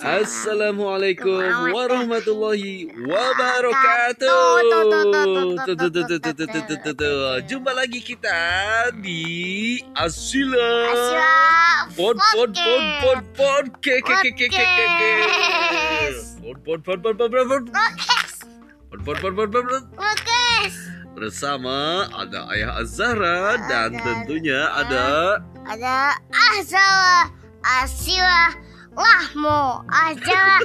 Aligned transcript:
Assalamualaikum 0.00 1.44
warahmatullahi 1.76 2.88
wabarakatuh. 3.04 4.24
Tuh, 4.24 4.56
tuh, 4.64 5.76
tuh, 5.76 5.84
tuh, 5.84 6.04
tuh, 6.08 6.32
tuh, 6.40 6.46
tuh, 6.48 6.78
tuh, 6.80 6.94
tuh. 6.96 7.36
Jumpa 7.44 7.76
lagi 7.76 8.00
kita 8.00 8.32
di 8.96 9.76
Asila. 9.92 10.72
Pod 11.92 12.16
pod 12.16 12.50
pod 12.56 12.84
pod 13.04 13.20
pod 13.36 13.64
ke 13.84 14.00
ke 14.00 14.14
ke 14.24 14.30
ke 14.32 14.46
ke 14.48 14.64
ke. 14.88 15.12
Pod 16.40 16.56
pod 16.64 16.80
pod 16.80 16.98
pod 17.04 17.16
pod 17.20 17.28
pod 17.28 17.44
pod. 17.44 17.64
Pod 19.04 19.16
pod 19.20 19.32
pod 19.36 19.48
pod. 19.52 19.84
Bersama 21.12 22.08
ada 22.16 22.48
Ayah 22.48 22.80
Azhara 22.80 23.60
dan 23.68 24.00
tentunya 24.00 24.64
ada 24.72 25.36
Ada 25.68 26.16
Asala 26.32 27.28
Asila 27.60 28.69
Lahmo 29.00 29.80
Asala 29.88 30.60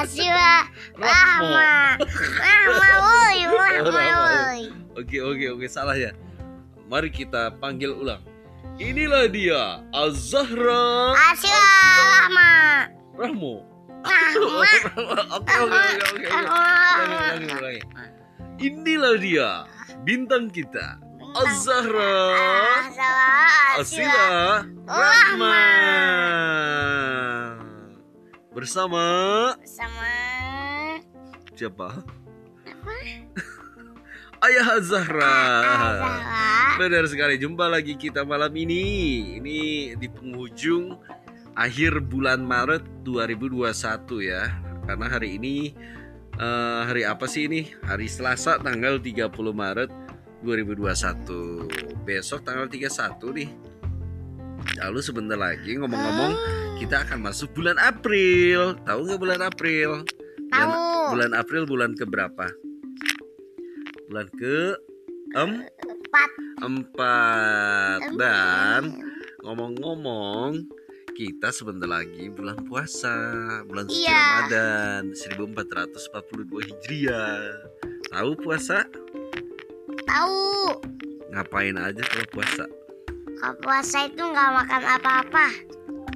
Asila 0.00 0.52
Rahma. 0.96 2.00
Rahma 2.40 2.88
woi 3.04 3.38
Rahma 3.52 4.04
woi. 4.24 4.60
Oke 4.96 5.18
oke 5.20 5.46
oke. 5.52 5.66
Salah 5.68 5.96
ya. 6.00 6.16
Mari 6.88 7.12
kita 7.12 7.52
panggil 7.60 7.92
ulang. 7.92 8.24
Inilah 8.80 9.28
dia 9.28 9.84
Az-Zahra 9.92 11.12
Asila 11.30 11.68
Rahma. 12.00 12.52
Rahma. 13.14 13.54
Oke 14.34 14.84
oke 15.00 15.96
oke 16.12 16.28
oke. 17.56 17.72
Inilah 18.60 19.16
dia 19.16 19.64
bintang 20.04 20.52
kita 20.52 21.00
Az-Zahra 21.32 22.36
Asila 23.80 24.60
Rahma. 24.84 25.56
Bersama 28.54 29.02
Sama 29.66 30.14
siapa? 31.58 31.90
Ayah 34.46 34.78
Zahra. 34.82 35.38
Benar 36.76 37.08
sekali, 37.10 37.38
jumpa 37.38 37.68
lagi 37.70 37.94
kita 37.98 38.24
malam 38.26 38.52
ini. 38.54 38.82
Ini 39.38 39.58
di 39.98 40.08
penghujung 40.10 40.98
akhir 41.54 42.02
bulan 42.06 42.42
Maret 42.42 42.82
2021 43.06 44.22
ya. 44.22 44.50
Karena 44.84 45.06
hari 45.08 45.38
ini 45.38 45.72
eh, 46.36 46.80
hari 46.84 47.06
apa 47.06 47.24
sih 47.30 47.46
ini? 47.46 47.70
Hari 47.86 48.10
Selasa 48.10 48.58
tanggal 48.60 48.98
30 49.00 49.30
Maret 49.32 49.90
2021. 50.42 52.04
Besok 52.04 52.44
tanggal 52.44 52.68
31 52.68 53.22
nih. 53.34 53.50
Lalu 54.82 55.00
sebentar 55.00 55.38
lagi 55.38 55.78
ngomong-ngomong 55.78 56.63
kita 56.78 57.06
akan 57.06 57.30
masuk 57.30 57.50
bulan 57.54 57.78
April. 57.78 58.74
Tahu 58.82 58.98
nggak 59.06 59.20
bulan 59.20 59.40
April? 59.40 59.90
Bulan, 60.50 60.68
Tahu. 60.70 61.02
bulan 61.14 61.32
April 61.34 61.62
bulan 61.66 61.90
ke 61.94 62.04
berapa? 62.06 62.46
Bulan 64.10 64.26
ke 64.36 64.56
em? 65.34 65.50
Empat. 65.66 66.30
Empat 66.62 68.00
dan 68.14 68.82
ngomong-ngomong 69.42 70.62
kita 71.14 71.50
sebentar 71.50 71.86
lagi 71.86 72.30
bulan 72.30 72.58
puasa 72.66 73.14
bulan 73.66 73.86
suci 73.86 74.06
Iya. 74.06 74.22
Ramadan 74.46 75.02
1442 75.14 76.70
Hijriah. 76.70 77.42
Tahu 78.10 78.30
puasa? 78.38 78.86
Tahu. 80.06 80.38
Ngapain 81.34 81.74
aja 81.74 82.02
kalau 82.06 82.26
puasa? 82.30 82.64
Kalau 83.42 83.54
puasa 83.58 84.06
itu 84.06 84.22
nggak 84.22 84.50
makan 84.54 84.82
apa-apa 84.86 85.46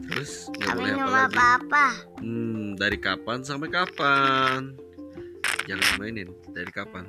terus 0.08 0.53
nggak 0.56 0.75
boleh 0.77 0.92
apa 0.92 1.06
lagi? 1.08 1.34
apa-apa 1.34 1.86
hmm, 2.20 2.64
dari 2.77 2.98
kapan 2.98 3.39
sampai 3.44 3.69
kapan? 3.70 4.61
Jangan 5.68 6.01
mainin 6.01 6.33
dari 6.57 6.73
kapan? 6.73 7.05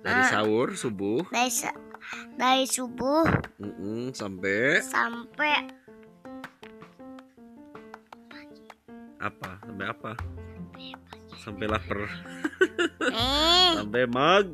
Dari 0.00 0.22
Ah. 0.24 0.28
sahur 0.32 0.72
subuh? 0.72 1.28
Dari 1.28 1.52
dari 2.40 2.64
subuh 2.64 3.28
mm-mm, 3.60 4.16
sampai? 4.16 4.80
sampai 4.80 5.68
apa? 9.20 9.50
Sampai 9.60 9.86
apa? 9.86 10.12
Sampai 11.40 11.66
lapar. 11.68 12.00
Eh. 13.04 13.70
Sampai 13.80 14.04
mag 14.08 14.48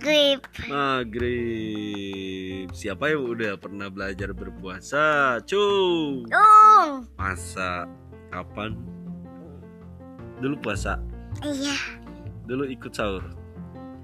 grip. 0.00 0.40
Maghrib. 0.66 2.66
Siapa 2.72 3.12
yang 3.12 3.28
udah 3.28 3.60
pernah 3.60 3.92
belajar 3.92 4.32
berpuasa? 4.32 5.38
Cung. 5.44 6.24
Dong 6.26 7.04
masa 7.20 7.84
kapan? 8.32 8.74
Dulu 10.40 10.56
puasa? 10.64 10.96
Iya. 11.44 11.76
Dulu 12.48 12.64
ikut 12.72 12.92
sahur? 12.96 13.22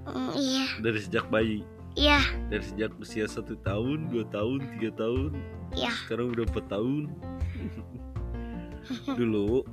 Mm, 0.07 0.31
iya. 0.37 0.65
Dari 0.79 0.99
sejak 1.01 1.25
bayi? 1.33 1.65
Iya. 1.97 2.21
Dari 2.53 2.63
sejak 2.63 2.93
usia 3.01 3.25
satu 3.25 3.57
tahun 3.65 4.13
dua 4.13 4.23
tahun 4.29 4.61
tiga 4.77 4.93
tahun? 4.95 5.33
Iya. 5.75 5.91
sekarang 6.07 6.31
udah 6.31 6.45
empat 6.47 6.65
tahun? 6.71 7.03
Dulu 9.19 9.65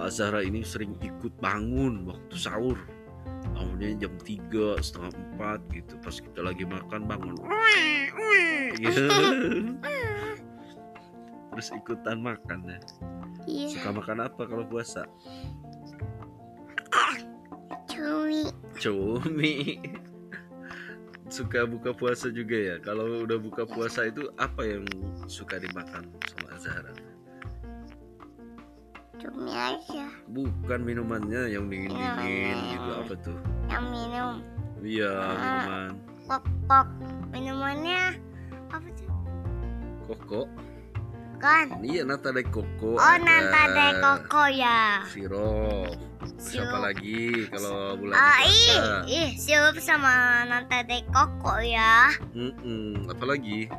Azhara 0.00 0.40
ini 0.40 0.62
sering 0.62 0.94
ikut 1.02 1.34
bangun 1.42 2.06
waktu 2.06 2.34
sahur 2.38 2.78
bangunnya 3.56 4.04
jam 4.04 4.12
tiga 4.20 4.76
setengah 4.84 5.16
empat 5.16 5.60
gitu. 5.72 5.96
Pas 6.04 6.12
kita 6.12 6.44
lagi 6.44 6.68
makan 6.68 7.08
bangun. 7.08 7.34
Gitu. 8.76 9.08
terus 11.56 11.72
ikutan 11.72 12.20
makan 12.20 12.68
ya 12.68 12.78
iya. 13.48 13.72
Suka 13.72 13.88
makan 13.96 14.28
apa 14.28 14.44
kalau 14.44 14.68
puasa? 14.68 15.08
Cumi. 17.88 18.52
Cumi. 18.76 19.80
Suka 21.32 21.64
buka 21.64 21.96
puasa 21.96 22.28
juga 22.28 22.60
ya? 22.60 22.76
Kalau 22.84 23.24
udah 23.24 23.40
buka 23.40 23.64
puasa 23.64 24.04
itu 24.04 24.28
apa 24.36 24.68
yang 24.68 24.84
suka 25.32 25.56
dimakan 25.56 26.12
sama 26.28 26.54
Azhara 26.54 26.92
cumi 29.16 29.50
aja 29.50 30.06
bukan 30.26 30.80
minumannya 30.80 31.48
yang 31.48 31.66
dingin 31.66 31.90
dingin 31.90 32.56
Iya. 32.56 32.70
gitu 32.70 32.90
apa 32.96 33.14
tuh 33.18 33.38
yang 33.66 33.84
minum 33.86 34.30
iya 34.80 35.12
Ah. 35.12 35.32
minuman 35.32 35.90
kok 36.26 36.42
kok 36.66 36.86
minumannya 37.30 38.02
apa 38.68 38.88
sih 38.92 39.08
koko 40.04 40.42
kan 41.36 41.68
iya 41.80 42.00
nata 42.02 42.30
de 42.30 42.42
koko 42.42 42.94
oh 42.94 43.02
ada. 43.02 43.20
nanta 43.20 43.62
de 43.70 43.86
koko 43.98 44.42
ya 44.48 45.04
sirup 45.06 45.92
Terus 46.26 46.58
apa 46.58 46.66
Sirup. 46.66 46.80
lagi 46.82 47.22
kalau 47.46 47.94
bulan 47.94 48.14
Ah, 48.14 48.36
puasa 48.36 48.50
ih, 48.50 48.80
ih, 49.06 49.30
sirup 49.36 49.76
sama 49.78 50.14
nanta 50.44 50.82
de 50.82 50.98
koko 51.06 51.54
ya. 51.60 52.10
Mm-mm. 52.34 53.06
apa 53.06 53.24
lagi 53.24 53.70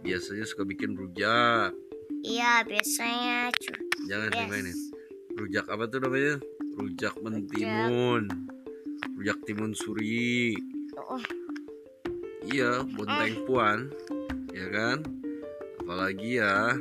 biasanya 0.00 0.44
suka 0.44 0.64
bikin 0.64 0.92
rujak 0.92 1.70
Iya, 2.18 2.66
biasanya 2.66 3.54
cu- 3.54 3.85
jangan 4.06 4.30
yes. 4.32 4.38
dimainin. 4.40 4.78
Rujak 5.36 5.66
apa 5.68 5.84
tuh 5.90 5.98
namanya? 6.00 6.34
Rujak 6.80 7.14
mentimun. 7.20 8.22
Rujak 9.20 9.38
timun 9.44 9.76
suri. 9.76 10.56
Oh, 10.96 11.20
iya 12.48 12.80
bonteng 12.86 13.44
puan. 13.44 13.92
Ya 14.54 14.66
kan? 14.72 15.04
Apalagi 15.84 16.40
ya? 16.40 16.74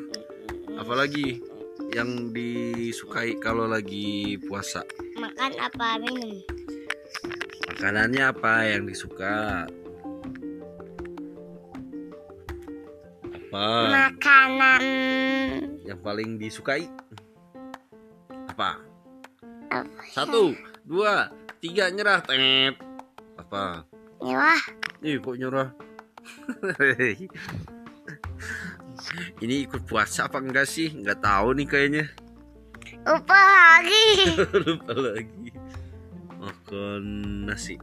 Apalagi 0.79 1.43
yang 1.91 2.31
disukai 2.31 3.35
kalau 3.43 3.67
lagi 3.67 4.39
puasa? 4.47 4.81
Makan 5.19 5.51
apa 5.59 5.99
minum? 5.99 6.39
makanannya 7.75 8.23
apa 8.31 8.53
yang 8.71 8.87
disuka 8.87 9.67
apa? 13.55 13.87
Makanan. 14.11 14.83
Yang 15.87 15.99
paling 16.03 16.35
disukai? 16.35 16.91
Apa? 18.51 18.83
Apa? 19.71 20.03
satu 20.11 20.55
dua 20.83 21.31
tiga 21.63 21.87
nyerah. 21.87 22.19
Tet 22.23 22.75
apa? 23.39 23.87
Ya, 24.23 24.55
Ih 25.03 25.19
kok 25.19 25.39
nyerah? 25.39 25.71
Ini 29.43 29.55
ikut 29.69 29.87
puasa 29.87 30.27
apa 30.27 30.43
enggak 30.43 30.67
sih? 30.67 30.91
Enggak 30.91 31.23
tahu 31.23 31.55
nih 31.55 31.67
kayaknya. 31.67 32.05
Lupa 33.07 33.39
lagi. 33.39 34.35
Lupa 34.67 34.93
lagi. 34.99 35.51
Makan 36.39 37.03
nasi. 37.47 37.79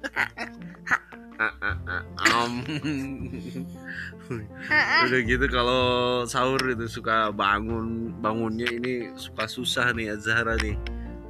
Udah 5.08 5.20
gitu 5.24 5.46
kalau 5.48 5.80
sahur 6.28 6.60
itu 6.68 6.84
suka 6.84 7.32
bangun 7.32 8.12
Bangunnya 8.20 8.68
ini 8.68 9.08
suka 9.16 9.48
susah 9.48 9.96
nih 9.96 10.12
Azhara 10.12 10.60
nih 10.60 10.76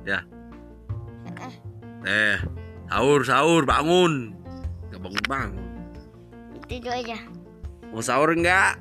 Ya 0.03 0.27
Eh 2.03 2.43
Sahur 2.91 3.23
sahur 3.23 3.63
bangun 3.63 4.35
Gak 4.91 4.99
bangun 4.99 5.27
bangun 5.31 5.71
Tidur 6.71 6.95
aja. 6.95 7.19
Mau 7.91 7.99
sahur 7.99 8.31
enggak? 8.31 8.79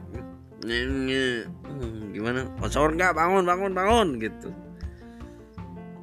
Gimana? 2.14 2.46
Mau 2.62 2.70
sahur 2.70 2.94
nggak? 2.94 3.18
Bangun, 3.18 3.50
bangun, 3.50 3.74
bangun 3.74 4.08
gitu. 4.22 4.54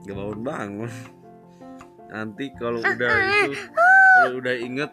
Gak 0.02 0.18
bangun 0.18 0.40
bangun. 0.42 0.90
Nanti 2.10 2.50
kalau 2.58 2.82
udah 2.82 3.10
itu, 3.46 3.54
kalau 4.18 4.42
udah 4.42 4.54
inget, 4.58 4.90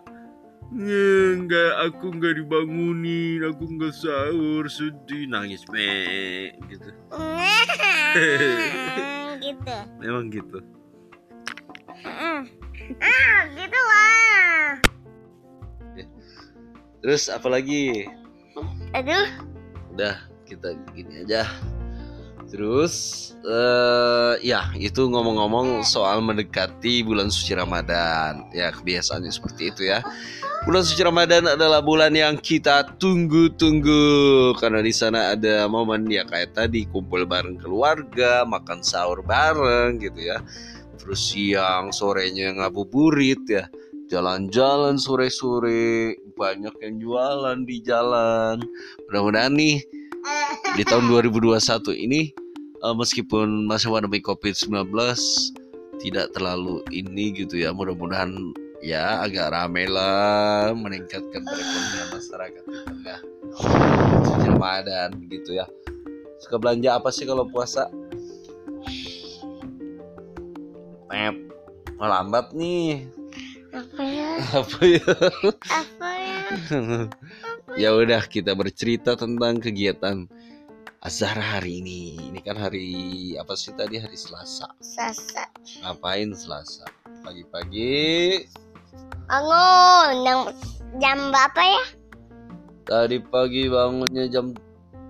nggak 0.73 1.71
aku 1.85 2.17
nggak 2.17 2.33
dibangunin, 2.41 3.45
aku 3.45 3.63
nggak 3.77 3.93
sahur, 3.93 4.65
sedih, 4.65 5.29
nangis 5.29 5.61
me, 5.69 6.49
gitu. 6.65 6.89
gitu. 9.45 9.77
Memang 10.01 10.33
gitu. 10.33 10.59
Mm. 12.03 12.41
Ah, 12.99 13.39
gitu 13.53 13.79
lah. 13.79 14.81
Terus 17.03 17.27
apa 17.29 17.47
lagi? 17.51 18.07
Aduh, 18.95 19.27
Udah 19.93 20.15
kita 20.47 20.73
gini 20.95 21.27
aja. 21.27 21.47
Terus 22.53 22.93
eh 23.43 24.37
ya 24.45 24.69
itu 24.77 25.09
ngomong-ngomong 25.09 25.81
soal 25.81 26.21
mendekati 26.21 27.01
bulan 27.01 27.33
suci 27.33 27.57
Ramadan. 27.57 28.45
Ya 28.53 28.69
kebiasaannya 28.69 29.33
seperti 29.33 29.73
itu 29.73 29.89
ya. 29.89 30.05
Bulan 30.63 30.85
suci 30.85 31.01
Ramadan 31.01 31.49
adalah 31.49 31.81
bulan 31.81 32.13
yang 32.13 32.37
kita 32.39 32.95
tunggu-tunggu 32.95 34.53
karena 34.61 34.79
di 34.79 34.93
sana 34.95 35.35
ada 35.35 35.67
momen 35.67 36.07
ya 36.07 36.23
kayak 36.23 36.55
tadi 36.55 36.87
kumpul 36.87 37.25
bareng 37.27 37.57
keluarga, 37.59 38.45
makan 38.45 38.79
sahur 38.85 39.25
bareng 39.25 39.97
gitu 39.97 40.29
ya. 40.29 40.37
Terus 41.01 41.33
siang 41.33 41.89
sorenya 41.89 42.53
ngabuburit 42.53 43.43
ya. 43.49 43.65
Jalan-jalan 44.07 45.01
sore-sore, 45.01 46.15
banyak 46.37 46.75
yang 46.85 46.95
jualan 47.01 47.65
di 47.65 47.81
jalan. 47.81 48.61
Mudah-mudahan 49.09 49.57
nih 49.57 49.81
di 50.77 50.83
tahun 50.85 51.09
2021 51.11 51.59
ini 51.97 52.42
eh, 52.83 52.95
meskipun 52.95 53.65
masa 53.65 53.87
pandemi 53.87 54.19
COVID-19 54.19 54.91
tidak 56.03 56.35
terlalu 56.35 56.83
ini 56.91 57.31
gitu 57.31 57.55
ya 57.63 57.71
mudah-mudahan 57.71 58.35
ya 58.83 59.23
agak 59.23 59.55
rame 59.55 59.87
lah 59.87 60.75
meningkatkan 60.75 61.47
perekonomian 61.47 62.07
masyarakat 62.11 62.63
di 62.67 62.79
tengah 62.83 63.19
suci 64.27 64.47
Ramadan 64.51 65.09
gitu 65.31 65.55
ya 65.55 65.65
suka 66.43 66.59
belanja 66.59 66.99
apa 66.99 67.07
sih 67.07 67.23
kalau 67.23 67.47
puasa 67.47 67.87
Pep 71.07 71.35
lambat 72.03 72.51
nih 72.51 73.07
apa 73.71 74.01
ya? 74.03 74.29
apa 74.59 74.81
ya 74.83 75.05
Apa 75.71 76.09
ya? 76.19 76.39
ya 77.87 77.89
udah 77.95 78.21
kita 78.27 78.51
bercerita 78.53 79.15
tentang 79.15 79.63
kegiatan 79.63 80.27
Azhar 81.03 81.35
hari 81.35 81.83
ini. 81.83 82.15
Ini 82.31 82.39
kan 82.39 82.55
hari 82.55 82.87
apa 83.35 83.59
sih 83.59 83.75
tadi 83.75 83.99
hari 83.99 84.15
Selasa. 84.15 84.71
Sasa. 84.79 85.51
Ngapain 85.83 86.31
Selasa? 86.31 86.87
Pagi-pagi. 87.27 88.47
Bangun. 89.27 90.23
Jam, 90.23 90.39
jam 91.03 91.17
berapa 91.27 91.59
ya? 91.59 91.83
Tadi 92.87 93.19
pagi 93.19 93.67
bangunnya 93.67 94.31
jam 94.31 94.55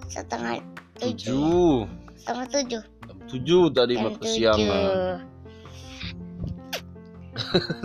Setengah 0.09 0.65
tujuh. 0.97 1.85
7. 1.85 2.17
Setengah 2.17 2.47
tujuh. 2.49 2.81
Jam 2.81 3.17
7 3.29 3.77
tadi 3.77 3.93
Jam 3.93 4.17
kesiangan. 4.17 4.81
tujuh. 4.81 5.17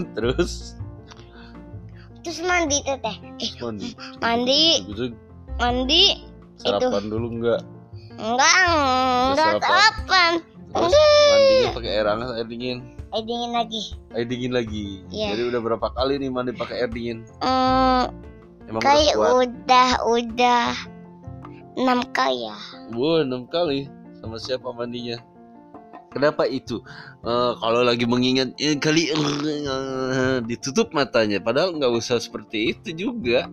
Terus 0.16 0.52
Terus 2.24 2.40
mandi 2.40 2.80
teteh. 2.88 3.16
Eh, 3.36 3.52
mandi. 3.60 3.92
Mandi. 4.24 4.64
Mandi. 5.60 6.04
sarapan 6.56 7.04
dulu 7.12 7.28
enggak? 7.36 7.60
Enggak, 8.18 8.52
enggak 9.32 9.52
Enggak. 10.68 10.98
mandinya 11.32 11.70
pakai 11.72 11.90
air 11.96 12.06
hangat, 12.06 12.28
air 12.34 12.48
dingin. 12.50 12.78
Eh, 13.08 13.22
dingin 13.24 13.52
lagi. 13.56 13.82
Air 14.12 14.26
dingin 14.28 14.52
lagi. 14.52 15.00
Iya. 15.08 15.32
Jadi 15.32 15.42
udah 15.54 15.60
berapa 15.64 15.86
kali 15.96 16.20
nih 16.20 16.28
mandi 16.28 16.52
pakai 16.52 16.84
air 16.84 16.90
dingin? 16.92 17.24
Hmm, 17.40 18.12
Emang 18.68 18.82
kayak 18.84 19.16
udah 19.16 19.32
kuat? 19.32 19.48
udah 19.48 19.88
udah 20.04 20.64
enam 21.78 22.00
kali 22.12 22.44
ya. 22.44 22.56
Wah, 22.92 23.24
enam 23.24 23.48
kali. 23.48 23.88
Sama 24.20 24.36
siapa 24.36 24.68
mandinya? 24.74 25.16
Kenapa 26.10 26.44
itu? 26.44 26.82
Eh, 27.22 27.52
kalau 27.62 27.80
lagi 27.86 28.04
mengingat 28.04 28.52
eh, 28.58 28.76
kali 28.76 29.08
eh, 29.08 30.38
ditutup 30.44 30.90
matanya, 30.92 31.38
padahal 31.40 31.78
nggak 31.78 31.94
usah 31.94 32.18
seperti 32.18 32.74
itu 32.76 33.08
juga. 33.08 33.46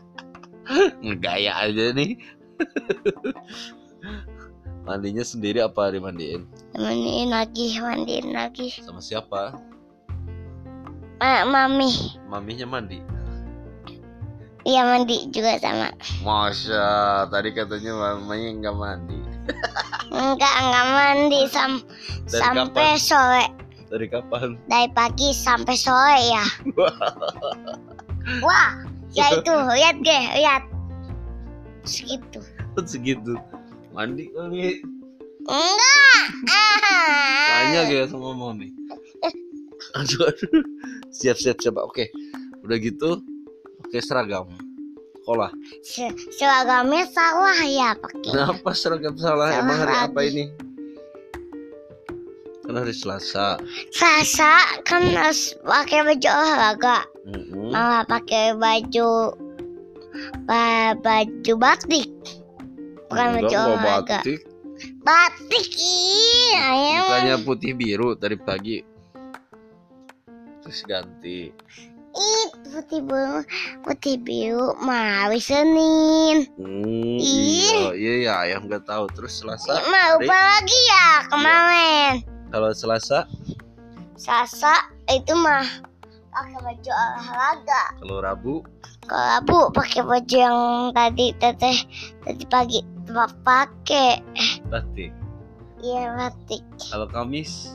Ngegaya 1.04 1.70
aja 1.70 1.90
nih. 1.92 2.39
Mandinya 4.88 5.22
sendiri 5.22 5.60
apa 5.60 5.92
dimandiin? 5.92 6.48
Mandiin 6.74 7.30
lagi, 7.30 7.76
mandiin 7.78 8.32
lagi. 8.32 8.72
Sama 8.80 8.98
siapa? 8.98 9.54
Ma 11.20 11.44
mami, 11.44 12.16
Maminya 12.32 12.64
mandi. 12.64 12.96
iya 14.64 14.88
mandi 14.88 15.28
juga 15.28 15.60
sama. 15.60 15.92
Masya, 16.24 17.28
tadi 17.28 17.52
katanya 17.52 18.16
mamanya 18.16 18.48
nggak 18.56 18.76
mandi. 18.76 19.18
Enggak, 20.16 20.54
enggak 20.64 20.86
mandi 20.96 21.40
sam 21.48 21.72
Dari 22.24 22.40
sampai 22.40 22.88
sore. 22.96 23.44
Dari 23.90 24.06
kapan? 24.08 24.56
Dari 24.70 24.88
pagi 24.96 25.28
sampai 25.34 25.76
sore 25.76 26.18
ya. 26.24 26.44
Wah, 28.44 28.70
ya 29.12 29.26
itu, 29.34 29.52
lihat 29.52 29.96
deh, 30.00 30.24
lihat. 30.40 30.62
Segitu. 31.82 32.40
Segitu. 32.90 33.34
Mandi 33.90 34.30
kali. 34.30 34.80
Enggak. 35.42 36.24
Tanya 37.48 37.80
gak 37.86 38.06
sama 38.08 38.30
mami? 38.32 38.70
Aduh, 39.98 40.22
aduh. 40.22 40.62
Siap, 41.10 41.34
siap, 41.34 41.56
siap. 41.58 41.74
Oke. 41.76 42.12
Udah 42.60 42.76
gitu, 42.76 43.18
oke 43.80 43.98
seragam. 43.98 44.46
Sekolah. 45.16 45.50
Se- 45.80 46.14
Seragamnya 46.30 47.08
salah 47.08 47.56
ya 47.60 47.96
pakai. 47.96 48.30
Kenapa 48.30 48.70
seragam 48.70 49.16
salah? 49.16 49.50
Salah 49.50 49.58
Emang 49.58 49.78
hari 49.80 49.94
apa 49.96 50.18
lagi. 50.20 50.30
ini? 50.30 50.44
Kan 52.62 52.74
hari 52.76 52.92
Selasa. 52.92 53.58
Sasa 53.90 54.52
kan 54.84 55.02
harus 55.10 55.58
pakai 55.60 56.06
baju 56.06 56.28
olahraga, 56.28 57.02
Mm-mm. 57.26 57.72
malah 57.72 58.04
pakai 58.04 58.54
baju 58.54 59.10
ba- 59.34 59.49
baju 60.96 61.52
batik. 61.56 62.08
Bukan 63.10 63.26
baju 63.36 63.54
mau 63.54 63.66
olahraga. 63.74 64.20
batik. 64.22 64.40
Batik 65.02 65.66
ih, 65.76 66.56
ayam. 66.56 67.04
Bukannya 67.04 67.36
putih 67.44 67.72
biru 67.74 68.16
tadi 68.16 68.36
pagi. 68.36 68.78
Terus 70.62 70.80
ganti. 70.86 71.52
Ih, 72.10 72.48
putih 72.66 73.00
biru, 73.06 73.38
putih 73.86 74.16
biru, 74.18 74.74
hari 74.82 75.38
Senin. 75.38 76.42
Hmm, 76.58 77.16
Ih. 77.16 77.70
iya, 77.70 77.90
iya, 77.94 78.12
ya, 78.18 78.32
ayam 78.42 78.66
nggak 78.66 78.82
tahu. 78.82 79.06
Terus 79.14 79.38
Selasa. 79.38 79.68
Mau 79.68 79.94
hari- 80.18 80.26
lupa 80.26 80.36
lagi 80.36 80.78
ya 80.88 81.08
kemarin. 81.28 82.12
Kalau 82.50 82.70
Selasa, 82.74 83.18
Sasa 84.16 84.74
itu 85.08 85.32
mah 85.32 85.64
pakai 86.28 86.58
baju 86.60 86.90
olahraga. 86.92 87.82
kalau 87.98 88.16
Rabu, 88.20 88.54
Kalau 89.10 89.42
Abu 89.42 89.58
pakai 89.74 90.06
baju 90.06 90.36
yang 90.38 90.58
tadi 90.94 91.34
teteh 91.42 91.82
tadi 92.22 92.44
pagi 92.46 92.78
tempat 93.10 93.34
pakai. 93.42 94.22
batik. 94.70 95.10
Iya 95.82 96.14
batik. 96.14 96.62
Kalau 96.78 97.10
Kamis, 97.10 97.74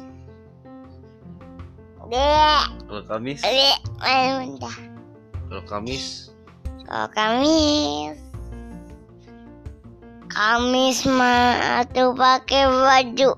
Dek, 2.07 2.63
kalau 2.87 3.03
Kamis, 3.03 3.43
dek, 3.43 3.79
main 3.99 4.55
kalau 5.51 5.63
Kamis, 5.67 6.31
Kalau 6.87 7.09
Kamis, 7.11 8.15
Kamis 10.31 11.03
mah 11.03 11.83
tuh 11.91 12.15
pakai 12.15 12.63
baju 12.63 13.35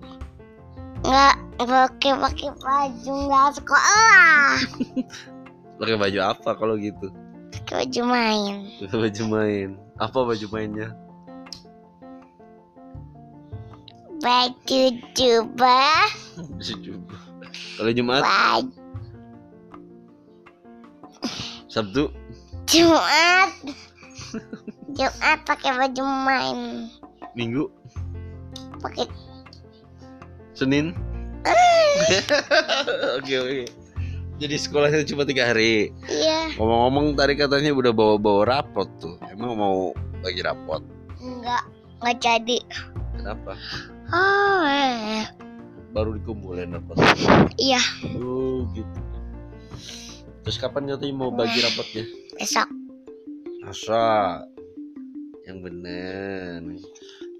nggak 1.01 1.35
pakai 1.65 2.13
pakai 2.13 2.49
baju 2.61 3.11
nggak 3.25 3.49
sekolah 3.57 4.53
pakai 5.81 5.95
baju 5.97 6.19
apa 6.21 6.49
kalau 6.53 6.77
gitu? 6.77 7.09
Pakai 7.57 7.89
baju 7.89 8.01
main 8.05 8.53
baju 9.01 9.23
main. 9.33 9.69
Apa 9.97 10.19
baju 10.29 10.45
mainnya? 10.53 10.93
baju 14.17 14.81
jubah 15.13 16.09
Bisa 16.57 16.73
juga. 16.81 17.17
Kalau 17.77 17.91
Jumat, 17.93 18.21
baju 18.25 18.73
Sabtu, 21.69 22.09
Jumat 22.65 23.53
Jumat 24.97 25.39
pakai 25.45 25.71
baju 25.77 26.03
main 26.25 26.59
Minggu, 27.37 27.69
pakai 28.81 29.05
Senin. 30.57 30.97
Oke 33.21 33.33
oke. 33.37 33.86
Jadi 34.37 34.53
sekolahnya 34.53 35.01
cuma 35.09 35.25
tiga 35.25 35.49
hari. 35.49 35.89
iya 36.05 36.53
Ngomong-ngomong 36.61 37.17
tadi 37.17 37.33
katanya 37.33 37.73
udah 37.73 37.89
bawa-bawa 37.89 38.41
rapot 38.45 38.85
tuh. 39.01 39.17
Emang 39.33 39.57
mau 39.57 39.91
bagi 40.21 40.45
rapot? 40.45 40.81
enggak 41.17 41.63
nggak 41.97 42.17
jadi 42.21 42.57
Kenapa? 43.17 43.57
oh 44.13 44.61
eh. 44.69 45.25
Baru 45.89 46.13
dikumpulin 46.13 46.77
apa? 46.77 46.93
iya 47.57 47.81
Oh 48.21 48.69
gitu. 48.77 48.99
Terus 50.45 50.57
kapan 50.61 50.93
katanya 50.93 51.15
mau 51.17 51.33
bagi 51.33 51.57
rapotnya? 51.59 52.05
besok 52.37 52.69
Masa 53.65 54.45
yang 55.49 55.59
bener. 55.65 56.61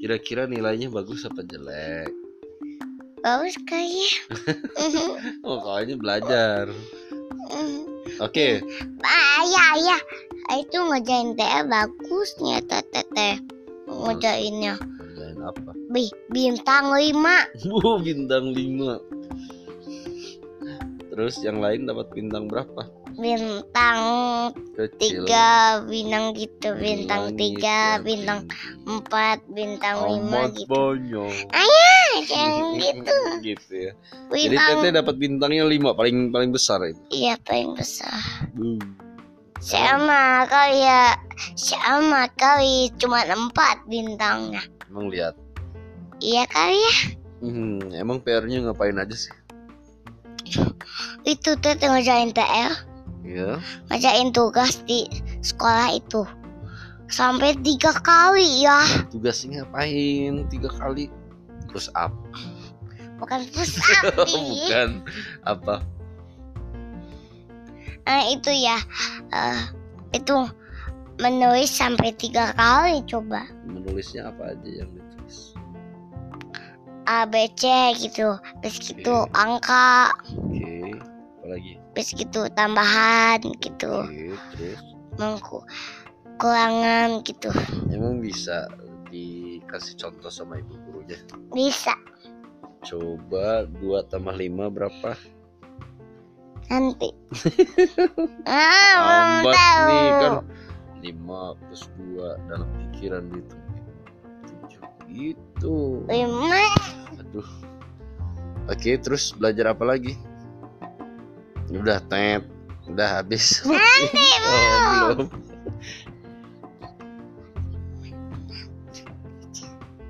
Kira-kira 0.02 0.50
nilainya 0.50 0.90
bagus 0.90 1.24
apa 1.24 1.46
jelek? 1.46 2.27
Bagus 3.22 3.56
kayaknya 3.66 4.10
Oh, 5.48 5.58
kayaknya 5.64 5.96
belajar. 5.98 6.64
Oke, 8.18 8.64
ah 9.04 9.42
ya 9.46 9.66
ya 9.80 9.98
itu 10.56 10.80
ngerjain 10.80 11.36
TR 11.36 11.68
bagus 11.68 12.32
ternyata 12.40 12.80
teteh 12.92 13.36
ngerjainnya 13.88 14.76
kerjain 14.80 15.40
apa? 15.44 15.72
Bi, 15.92 16.08
bintang 16.32 16.96
lima 16.96 17.44
Wuh, 17.68 18.00
bintang 18.08 18.56
5. 18.56 21.12
Terus 21.14 21.36
yang 21.42 21.64
lain 21.64 21.90
dapat 21.90 22.08
bintang 22.14 22.46
berapa? 22.46 22.86
Bintang 23.18 24.00
Kecil. 24.74 25.26
tiga 25.26 25.48
bintang 25.84 26.32
gitu 26.32 26.70
bintang 26.74 27.22
Langit 27.28 27.38
tiga 27.38 27.80
bintang 28.00 28.40
empat 28.86 29.42
bintang 29.50 29.98
lima 30.06 30.54
gitu 30.54 30.70
banyak. 30.70 31.34
Jangan 32.24 32.66
gitu 32.82 33.16
gitu 33.42 33.72
ya. 33.74 33.92
Jadi 34.30 34.48
bintang 34.48 34.78
Tete 34.80 34.90
dapat 34.96 35.16
bintangnya 35.18 35.66
5 35.66 35.94
paling 35.94 36.18
paling 36.30 36.50
besar 36.50 36.80
itu. 36.84 37.02
iya 37.10 37.34
paling 37.42 37.74
besar 37.74 38.14
Uh. 38.54 38.78
sama 39.58 40.46
kali 40.46 40.80
ya 40.80 41.18
sama 41.58 42.30
kali 42.32 42.94
cuma 42.96 43.26
empat 43.26 43.82
bintangnya 43.86 44.62
Emang 44.86 45.10
lihat. 45.10 45.34
iya 46.20 46.46
kali 46.46 46.78
ya 46.78 46.96
Hmm, 47.38 47.94
emang 47.94 48.18
PR-nya 48.18 48.66
ngapain 48.66 48.94
aja 48.94 49.14
sih? 49.14 49.30
itu 51.24 51.50
tuh 51.54 51.74
ngerjain 51.78 52.32
TR 52.32 52.74
Ya. 53.28 53.60
ngerjain 53.92 54.32
tugas 54.32 54.80
di 54.88 55.04
sekolah 55.44 56.00
itu 56.00 56.24
sampai 57.12 57.60
tiga 57.60 57.92
kali 58.00 58.64
ya 58.64 58.80
Tugasnya 59.12 59.68
ngapain? 59.68 60.48
Tiga 60.48 60.72
kali. 60.72 61.12
Terus 61.68 61.92
up. 61.92 62.16
bukan 63.20 63.44
push 63.56 63.76
up. 64.00 64.16
Bukan 64.24 65.04
apa? 65.44 65.84
Nah, 68.08 68.24
itu 68.32 68.48
ya 68.56 68.80
eh, 69.36 69.60
itu 70.16 70.48
menulis 71.20 71.68
sampai 71.68 72.16
tiga 72.16 72.56
kali 72.56 73.04
coba 73.04 73.44
Menulisnya 73.68 74.32
apa 74.32 74.56
aja 74.56 74.70
yang 74.84 74.88
ditulis? 74.96 75.52
A 77.08 77.28
B 77.28 77.52
C 77.60 77.68
gitu 78.00 78.40
terus 78.64 78.78
gitu 78.80 79.28
Oke. 79.28 79.36
angka 79.36 80.16
Oke. 80.40 80.96
Apa 80.96 81.46
lagi? 81.52 81.74
Terus 81.98 82.14
gitu 82.14 82.46
tambahan 82.54 83.42
gitu 83.58 84.06
mengku 85.18 85.66
kurangan 86.38 87.26
gitu 87.26 87.50
emang 87.90 88.22
bisa 88.22 88.70
dikasih 89.10 89.98
contoh 89.98 90.30
sama 90.30 90.62
ibu 90.62 90.78
gurunya. 90.86 91.18
bisa 91.50 91.98
Coba 92.86 93.66
2 93.82 94.14
tambah 94.14 94.38
5 94.38 94.70
berapa? 94.70 95.18
nanti 96.70 97.10
ah 98.46 99.42
Lambat 99.42 99.58
tahu 99.58 99.90
nih 99.90 100.10
kan 100.22 100.34
5 101.02 101.62
plus 101.66 101.84
2 101.98 102.46
dalam 102.46 102.70
pikiran 102.78 103.26
itu 103.34 103.58
7 105.10 105.18
gitu. 105.18 106.06
lima 106.06 106.62
Aduh. 107.18 107.50
Oke, 108.68 109.00
terus 109.00 109.32
belajar 109.32 109.72
apa 109.72 109.88
lagi? 109.88 110.20
Udah 111.72 112.00
tet, 112.08 112.44
udah 112.88 113.20
habis. 113.20 113.64
Nanti 113.68 114.28
oh, 114.48 114.80
belum. 114.88 115.28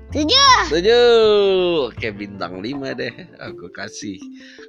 tujuh 0.08 0.50
Tujuh. 0.72 1.92
Oke, 1.92 2.08
bintang 2.16 2.64
5 2.64 2.98
deh. 2.98 3.14
Aku 3.44 3.68
kasih 3.68 4.16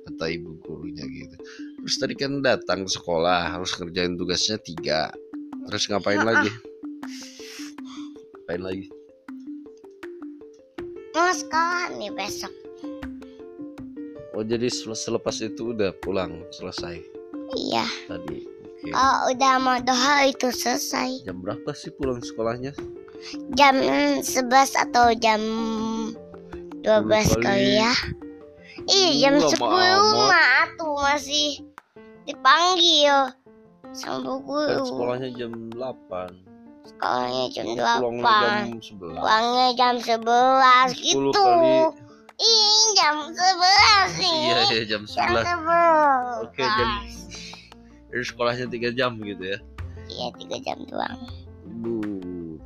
kata 0.10 0.36
ibu 0.36 0.60
gurunya 0.62 1.08
gitu. 1.08 1.36
Terus 1.80 1.96
tadi 1.96 2.14
kan 2.18 2.44
datang 2.44 2.84
ke 2.86 2.92
sekolah 2.92 3.56
harus 3.56 3.72
ngerjain 3.80 4.20
tugasnya 4.20 4.60
tiga. 4.60 5.14
Terus 5.70 5.88
ngapain 5.88 6.26
lagi? 6.26 6.52
Ngapain 8.36 8.64
lagi? 8.66 8.86
mau 11.20 11.38
sekolah 11.38 11.94
nih 12.00 12.10
besok 12.10 12.50
Oh 14.40 14.46
jadi 14.46 14.72
sel- 14.72 14.96
selepas 14.96 15.36
itu 15.38 15.76
udah 15.76 15.92
pulang 15.98 16.32
selesai 16.50 17.04
iya 17.60 17.84
tadi. 18.08 18.48
Oke. 18.80 18.90
oh 18.90 19.18
udah 19.28 19.54
mau 19.60 19.76
doa 19.80 20.16
itu 20.24 20.48
selesai 20.48 21.28
Jam 21.28 21.44
berapa 21.44 21.68
sih 21.74 21.92
pulang 21.92 22.24
sekolahnya? 22.24 22.72
jam 23.52 23.76
11 23.76 24.24
atau 24.80 25.12
jam 25.14 25.44
12 26.80 27.04
kali. 27.36 27.44
kali 27.44 27.72
ya 27.78 27.92
Ih 28.88 29.20
jam 29.20 29.36
Lama 29.36 29.52
10 29.52 29.60
amat. 29.60 30.00
mah 30.24 30.64
tuh 30.74 30.94
masih 30.96 31.50
dipanggil 32.24 33.36
sama 33.92 34.40
bu 34.40 34.56
Kan 34.56 34.80
guru 34.80 34.86
sekolahnya 34.88 35.30
jam 35.36 35.52
8. 35.76 36.32
sekolahnya 36.88 37.44
jam 37.52 37.66
Pulangnya 37.68 38.24
8 38.24 38.24
jam 38.24 38.80
11. 38.80 39.20
Pulangnya 39.20 39.68
jam 39.76 39.94
11 40.00 40.96
10 40.96 41.04
gitu 41.04 41.28
kali. 41.36 41.76
Ih 42.40 42.84
jam 42.96 43.16
11 43.28 44.19
iya 44.72 44.84
jam 44.88 45.02
Jam 45.04 45.28
11. 45.28 45.46
11 45.46 46.44
Oke, 46.44 46.62
jam- 46.62 47.06
Jadi 48.10 48.24
sekolahnya 48.24 48.66
3 48.66 48.90
jam 48.92 49.12
gitu 49.20 49.44
ya. 49.46 49.58
Iya 50.08 50.28
3 50.34 50.58
jam 50.60 50.78
doang 50.86 51.20
Bu, 51.76 52.02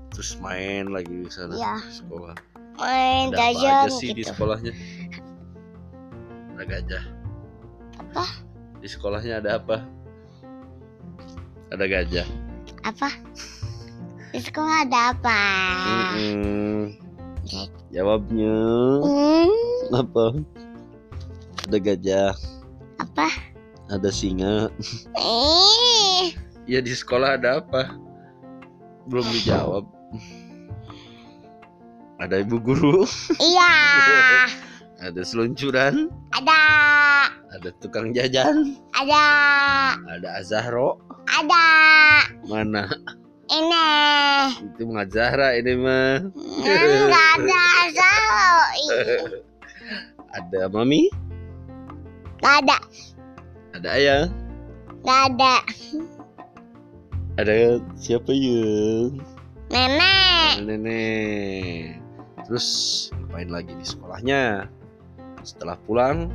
terus 0.09 0.37
main 0.37 0.87
lagi 0.87 1.11
di 1.11 1.27
sana 1.27 1.51
Iya. 1.51 1.75
sekolah. 1.85 2.35
Main 2.75 3.29
Ada 3.29 3.37
apa 3.37 3.51
jajan 3.53 3.75
aja 3.83 3.93
sih 3.93 4.09
di 4.09 4.15
gitu 4.17 4.31
sekolahnya? 4.31 4.73
Ada 6.53 6.63
gajah. 6.65 7.03
Apa? 7.99 8.25
Di 8.79 8.87
sekolahnya 8.87 9.33
ada 9.37 9.57
apa? 9.57 9.77
Ada 11.69 11.85
gajah. 11.85 12.27
Apa? 12.83 13.09
Di 14.29 14.39
sekolah 14.39 14.81
ada 14.81 15.11
apa? 15.11 15.39
Mm-mm. 16.15 16.97
Gajah. 17.43 17.67
Jawabnya 17.91 18.55
Hmm, 19.03 19.51
apa? 19.93 20.25
Ada 21.63 21.77
gajah, 21.79 22.33
apa? 22.99 23.27
ada 23.87 24.09
singa. 24.11 24.67
Eh, 25.15 26.35
Ya 26.63 26.79
di 26.79 26.91
sekolah 26.91 27.35
ada 27.35 27.59
apa? 27.59 27.95
Belum 29.07 29.27
dijawab. 29.29 29.83
Ada 32.19 32.39
ibu 32.39 32.55
guru, 32.55 33.03
iya, 33.35 33.75
ada 35.03 35.21
seluncuran, 35.27 36.07
ada, 36.31 36.61
ada 37.51 37.69
tukang 37.83 38.15
jajan, 38.15 38.79
ada, 38.95 39.25
ada 40.07 40.29
Azahro. 40.39 41.03
ada. 41.27 41.67
Mana? 42.47 42.87
Ini 43.51 43.87
Itu 44.71 44.87
mah 44.87 45.03
Zahra 45.11 45.51
ini 45.59 45.75
mah. 45.75 46.23
enggak 46.63 47.31
ada. 47.43 47.63
Ih, 48.71 49.43
Ada 50.39 50.71
Mami, 50.71 51.11
Enggak 52.43 52.59
ada, 52.59 52.77
ada 53.71 53.89
Ayah, 53.95 54.23
enggak 54.99 55.21
ada. 55.31 55.55
ada 57.39 57.53
siapa 57.95 58.35
ya? 58.35 59.07
Nenek, 59.71 60.53
Nenek. 60.67 62.03
Terus 62.43 62.67
ngapain 63.15 63.47
lagi 63.47 63.71
di 63.71 63.85
sekolahnya? 63.87 64.67
Setelah 65.39 65.79
pulang 65.87 66.27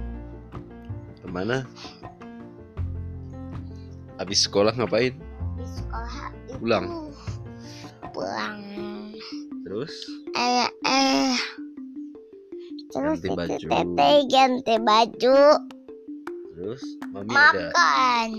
ke 1.20 1.28
mana? 1.28 1.68
Habis 4.16 4.48
sekolah 4.48 4.72
ngapain? 4.74 5.12
di 5.12 5.64
sekolah 5.68 6.14
itu 6.40 6.56
Pulang. 6.56 6.86
Pulang. 8.16 8.56
Terus 9.60 9.92
Eh, 10.32 10.68
eh. 10.88 11.36
Terus 12.88 13.20
Ganti 13.20 13.28
baju. 13.28 13.66
ganti 14.26 14.74
baju, 14.80 15.38
terus 16.58 16.82
Mami 17.14 17.30
ada. 17.30 17.70
makan. 17.70 18.30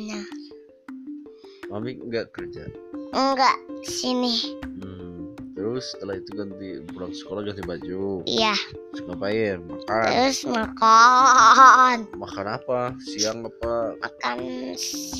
Mami 1.72 1.92
nggak 2.04 2.36
kerja. 2.36 2.68
Enggak, 3.16 3.56
sini. 3.88 4.60
Hmm. 4.60 5.32
Terus 5.56 5.92
setelah 5.92 6.16
itu 6.16 6.32
ganti 6.36 6.70
pulang 6.92 7.12
sekolah 7.12 7.44
ganti 7.44 7.64
baju. 7.64 8.24
Iya, 8.24 8.56
Terus 8.92 9.02
ngapain? 9.06 9.58
Makan. 9.68 10.08
terus 10.08 10.40
makan. 10.44 11.98
Makan 12.16 12.46
apa? 12.48 12.80
Siang 13.04 13.44
apa? 13.44 13.76
Makan, 14.00 14.40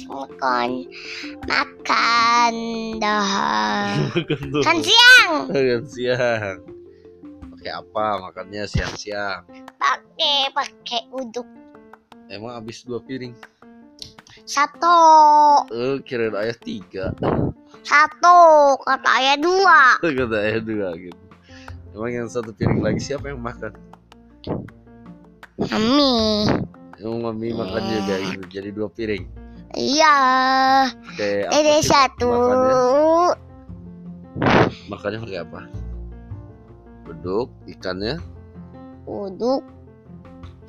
makan, 0.08 0.70
makan 1.48 2.54
dah. 3.00 3.28
Makan. 4.16 4.64
Kan 4.64 4.78
siang. 4.80 5.32
Makan 5.52 5.84
siang. 5.88 6.56
Pakai 7.52 7.72
apa 7.76 8.06
makannya 8.24 8.64
siang-siang? 8.64 9.44
Pakai 9.76 10.48
pakai 10.56 11.02
uduk 11.12 11.44
Emang 12.30 12.54
habis 12.54 12.86
dua 12.86 13.02
piring? 13.02 13.34
satu 14.46 14.98
Eh, 15.74 15.98
kirain 16.06 16.34
ayah 16.38 16.58
tiga. 16.58 17.06
satu 17.86 18.38
kata 18.82 19.10
ayah 19.22 19.36
dua. 19.38 19.82
Kata 20.02 20.38
ayah 20.46 20.62
dua 20.62 20.90
gitu. 20.98 21.22
Emang 21.94 22.12
yang 22.14 22.30
satu 22.30 22.54
piring 22.54 22.82
lagi 22.82 23.02
siapa 23.02 23.34
yang 23.34 23.42
makan? 23.42 23.74
Mami. 25.58 26.46
Emang 27.02 27.20
mami 27.30 27.50
makan 27.54 27.82
juga 27.90 28.16
gitu. 28.22 28.44
Jadi 28.50 28.70
dua 28.74 28.88
piring. 28.90 29.26
Iya. 29.74 30.18
Ada 31.50 31.70
sih 31.82 31.86
satu. 31.86 32.30
Makannya, 32.30 32.78
makannya 34.90 35.20
pakai 35.26 35.40
apa? 35.46 35.62
Beduk, 37.06 37.50
ikannya 37.66 38.22
Uduk, 39.10 39.66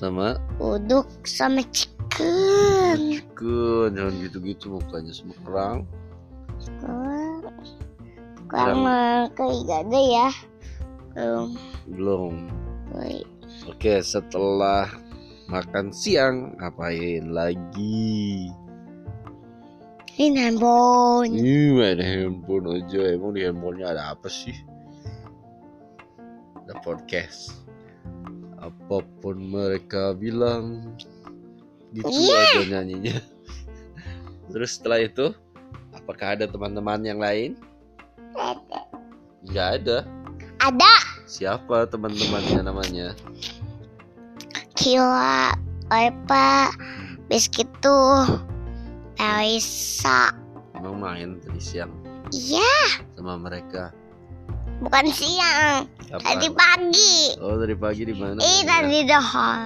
sama 0.00 0.40
uduk 0.56 1.04
sama 1.28 1.60
chicken. 1.76 3.20
chicken. 3.20 3.92
Jangan 3.92 4.14
gitu-gitu 4.24 4.80
mukanya 4.80 5.12
semua 5.12 5.36
kerang. 5.44 5.78
Kayak 8.48 9.60
gak 9.68 9.80
ada 9.84 10.00
ya. 10.00 10.28
Belum. 11.12 11.48
Belum. 11.92 12.34
Woi. 12.96 13.20
Oke, 13.68 14.00
setelah 14.00 14.88
makan 15.52 15.92
siang 15.92 16.56
ngapain 16.56 17.28
lagi? 17.36 18.48
Ini 20.16 20.36
handphone. 20.36 21.32
Ih, 21.36 21.76
main 21.76 22.00
handphone 22.00 22.80
aja. 22.80 23.16
Emang 23.16 23.36
di 23.36 23.44
handphonenya 23.44 23.96
ada 23.96 24.16
apa 24.16 24.28
sih? 24.32 24.56
Ada 26.64 26.76
podcast. 26.80 27.59
Apa 28.60 29.00
pun 29.24 29.36
mereka 29.40 30.12
bilang, 30.12 30.92
gitu 31.96 32.06
Iya. 32.06 32.38
aja 32.38 32.60
nyanyinya. 32.76 33.16
Terus 34.52 34.76
setelah 34.76 35.00
itu, 35.00 35.32
apakah 35.96 36.36
ada 36.36 36.44
teman-teman 36.44 37.00
yang 37.02 37.18
lain? 37.18 37.56
Nggak 39.48 39.68
ada. 39.82 39.98
Ada. 40.60 40.92
Siapa 41.24 41.88
teman-temannya 41.88 42.60
namanya? 42.60 43.08
Kila, 44.76 45.56
Opa, 45.88 46.70
Biskit 47.30 47.68
tuh, 47.80 48.26
Elisa. 49.16 50.32
Emang 50.76 51.00
main 51.00 51.36
tadi 51.40 51.60
siang 51.60 51.92
Iya, 52.30 53.02
sama 53.18 53.34
mereka. 53.36 53.90
Bukan 54.80 55.06
siang, 55.08 55.84
tadi 56.10 56.48
pagi. 56.50 57.36
Oh, 57.38 57.56
dari 57.56 57.72
pagi 57.72 58.02
di 58.02 58.14
mana? 58.14 58.40
Mainnya? 58.40 58.64
tadi 58.66 58.98
dohol. 59.04 59.60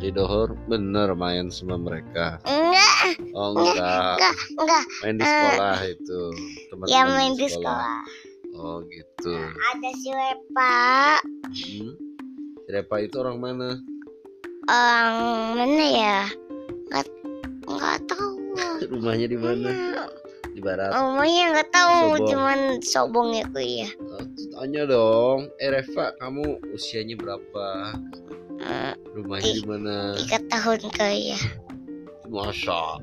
Di 0.00 0.08
Dohor 0.08 0.56
bener 0.64 1.12
main 1.12 1.52
sama 1.52 1.76
mereka. 1.76 2.40
Enggak, 2.48 3.20
Oh 3.36 3.52
enggak, 3.52 4.16
enggak, 4.16 4.36
enggak. 4.56 4.84
main 5.04 5.14
di 5.14 5.20
Eh, 5.20 5.28
sekolah 5.28 5.78
itu. 5.84 6.20
Teman-teman 6.72 6.88
Ya 6.88 7.00
main 7.04 7.32
di 7.36 7.46
sekolah. 7.46 8.00
Oh 8.56 8.80
gitu. 8.88 9.34
Ada 9.36 9.90
si 9.94 10.08
Wepa, 10.08 10.80
Hmm. 11.52 11.92
Si 12.56 12.68
Repa 12.72 12.96
itu 12.98 13.16
orang 13.20 13.38
mana? 13.38 13.76
orang 14.64 15.12
mana 15.60 15.84
ya? 15.84 16.18
Nggak, 16.88 17.06
nggak 17.68 17.96
tahu. 18.08 18.32
Rumahnya 18.96 19.26
di 19.28 19.36
mana? 19.36 19.68
Di 20.60 20.68
barat. 20.68 20.92
Rumahnya 20.92 21.44
nggak 21.56 21.70
tahu, 21.72 21.96
Sobong. 21.96 22.28
cuman 22.28 22.58
sobongnya 22.84 23.44
tuh 23.48 23.64
ya. 23.64 23.88
Oh, 24.12 24.24
tanya 24.52 24.82
dong. 24.84 25.40
Eh 25.56 25.72
Reva, 25.72 26.12
kamu 26.20 26.44
usianya 26.76 27.16
berapa? 27.16 27.66
Eh, 28.60 28.92
Rumahnya 29.16 29.52
di 29.56 29.64
mana? 29.64 30.12
tiga 30.20 30.36
tahun 30.52 30.80
kali 30.92 31.32
ya. 31.32 31.40
Masa 32.28 33.00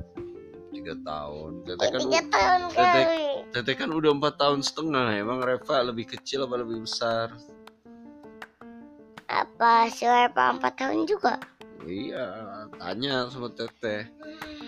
tiga 0.70 0.94
tahun. 1.02 1.50
Teteh 1.66 1.82
Eh, 1.82 1.90
kan, 1.90 2.00
tiga 2.06 2.22
tahun 2.30 2.60
kali. 2.70 3.04
Teteh 3.50 3.74
kan 3.74 3.90
udah 3.90 4.10
empat 4.14 4.34
tahun 4.38 4.62
setengah. 4.62 5.18
Emang 5.18 5.42
Reva 5.42 5.82
lebih 5.82 6.06
kecil 6.06 6.46
apa 6.46 6.62
lebih 6.62 6.86
besar? 6.86 7.34
Apa 9.26 9.90
si 9.90 10.06
Wepa 10.06 10.54
empat 10.54 10.78
tahun 10.78 11.10
juga? 11.10 11.42
Iya, 11.82 12.24
tanya 12.78 13.26
sama 13.28 13.50
Teteh. 13.50 14.06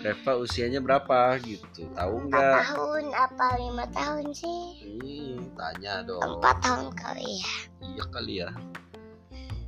Reva 0.01 0.33
usianya 0.41 0.81
berapa 0.81 1.37
gitu? 1.45 1.85
Tahu 1.93 2.15
nggak? 2.25 2.73
tahun 2.73 3.05
apa 3.13 3.47
lima 3.61 3.85
tahun 3.93 4.33
sih? 4.33 4.61
Ih, 5.05 5.37
tanya 5.53 6.01
dong. 6.01 6.41
Empat 6.41 6.57
tahun 6.65 6.89
kali 6.97 7.37
ya. 7.37 7.53
Iya 7.85 8.03
kali 8.09 8.33
ya. 8.41 8.49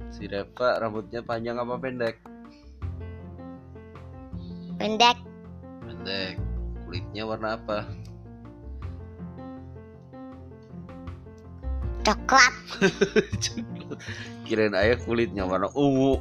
Si 0.09 0.25
Reva 0.25 0.81
rambutnya 0.81 1.21
panjang 1.21 1.61
apa 1.61 1.77
pendek? 1.77 2.17
Pendek, 4.81 5.17
Pendek. 5.85 6.41
Kulitnya 6.89 7.23
warna 7.29 7.53
apa? 7.53 7.85
coklat, 12.03 12.51
Kirain 14.43 14.75
ayah 14.75 14.99
kulitnya 14.99 15.47
warna 15.47 15.71
ungu. 15.71 16.19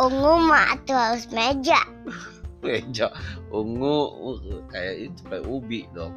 ungu 0.00 0.32
mah 0.48 0.80
tuh 0.88 0.96
harus 0.96 1.28
meja. 1.28 1.76
Meja 2.60 3.08
ungu 3.48 4.36
kayak 4.68 4.94
itu 5.08 5.20
kayak 5.26 5.44
ubi 5.48 5.88
dong. 5.92 6.12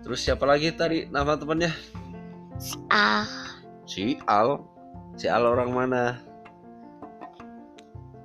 Terus 0.00 0.22
siapa 0.22 0.46
lagi 0.46 0.72
tadi 0.72 1.04
nama 1.08 1.36
temannya? 1.36 1.70
Ah, 2.88 3.26
Si 3.84 4.16
Al. 4.24 4.64
Si 5.16 5.28
Al 5.28 5.44
orang 5.44 5.70
mana? 5.72 6.02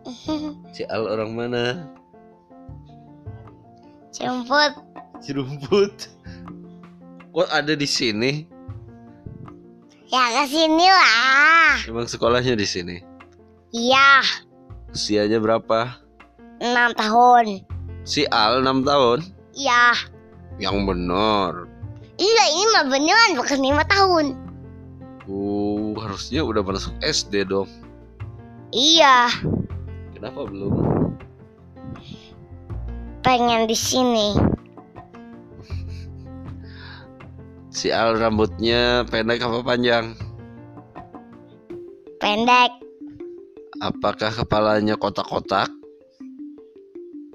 Si 0.75 0.87
Al 0.87 1.03
orang 1.07 1.31
mana? 1.35 1.63
jemput. 4.11 4.75
Si 5.23 5.31
Rumput. 5.31 5.95
Kok 7.31 7.47
ada 7.47 7.73
di 7.73 7.87
sini? 7.87 8.43
Ya 10.11 10.23
ke 10.35 10.51
sini 10.51 10.83
lah. 10.83 11.79
Emang 11.87 12.11
sekolahnya 12.11 12.59
di 12.59 12.67
sini. 12.67 12.99
Iya, 13.71 14.19
Usianya 14.91 15.39
berapa? 15.39 15.95
Enam 16.61 16.93
tahun. 16.93 17.65
Si 18.05 18.25
Al 18.29 18.61
6 18.61 18.85
tahun. 18.85 19.19
Iya, 19.51 19.93
Yang 20.61 20.77
benar. 20.85 21.51
iya 22.21 22.43
ini 22.53 22.65
mah 22.71 22.85
beneran 22.87 23.31
bukan 23.35 23.59
lima 23.59 23.83
tahun. 23.89 24.25
Uh, 25.25 25.93
harusnya 25.97 26.45
udah 26.45 26.61
masuk 26.61 26.93
SD 27.01 27.49
dong. 27.49 27.67
Iya, 28.71 29.27
Kenapa 30.15 30.45
belum? 30.47 30.73
pengen 33.21 33.65
di 33.65 33.77
sini. 33.77 34.33
Si 37.71 37.87
Al 37.89 38.19
rambutnya 38.19 39.07
pendek 39.07 39.41
apa 39.41 39.63
panjang? 39.63 40.13
Pendek, 42.21 42.69
Apakah 43.81 44.29
kepalanya 44.29 44.93
kotak-kotak? 44.93 45.73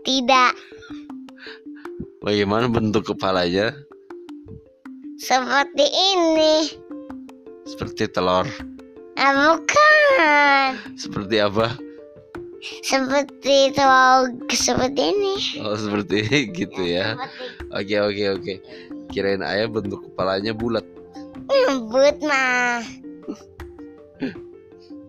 Tidak 0.06 0.54
Bagaimana 2.22 2.66
bentuk 2.66 3.14
kepalanya? 3.14 3.70
seperti 5.16 5.86
ini. 5.86 6.74
Seperti 7.66 8.10
telur. 8.10 8.46
Ah, 9.14 9.32
bukan. 9.32 10.70
Seperti 10.98 11.38
apa? 11.38 11.78
Seperti 12.82 13.70
telur 13.74 14.34
seperti 14.50 15.02
ini. 15.14 15.34
Oh, 15.62 15.78
seperti 15.78 16.26
gitu 16.58 16.82
ya. 16.82 17.14
Oke, 17.70 17.94
oke, 18.02 18.24
oke. 18.38 18.54
Kirain 19.14 19.46
ayah 19.46 19.70
bentuk 19.70 20.02
kepalanya 20.10 20.50
bulat. 20.50 20.82
nyebut 21.46 22.16
mah. 22.26 22.82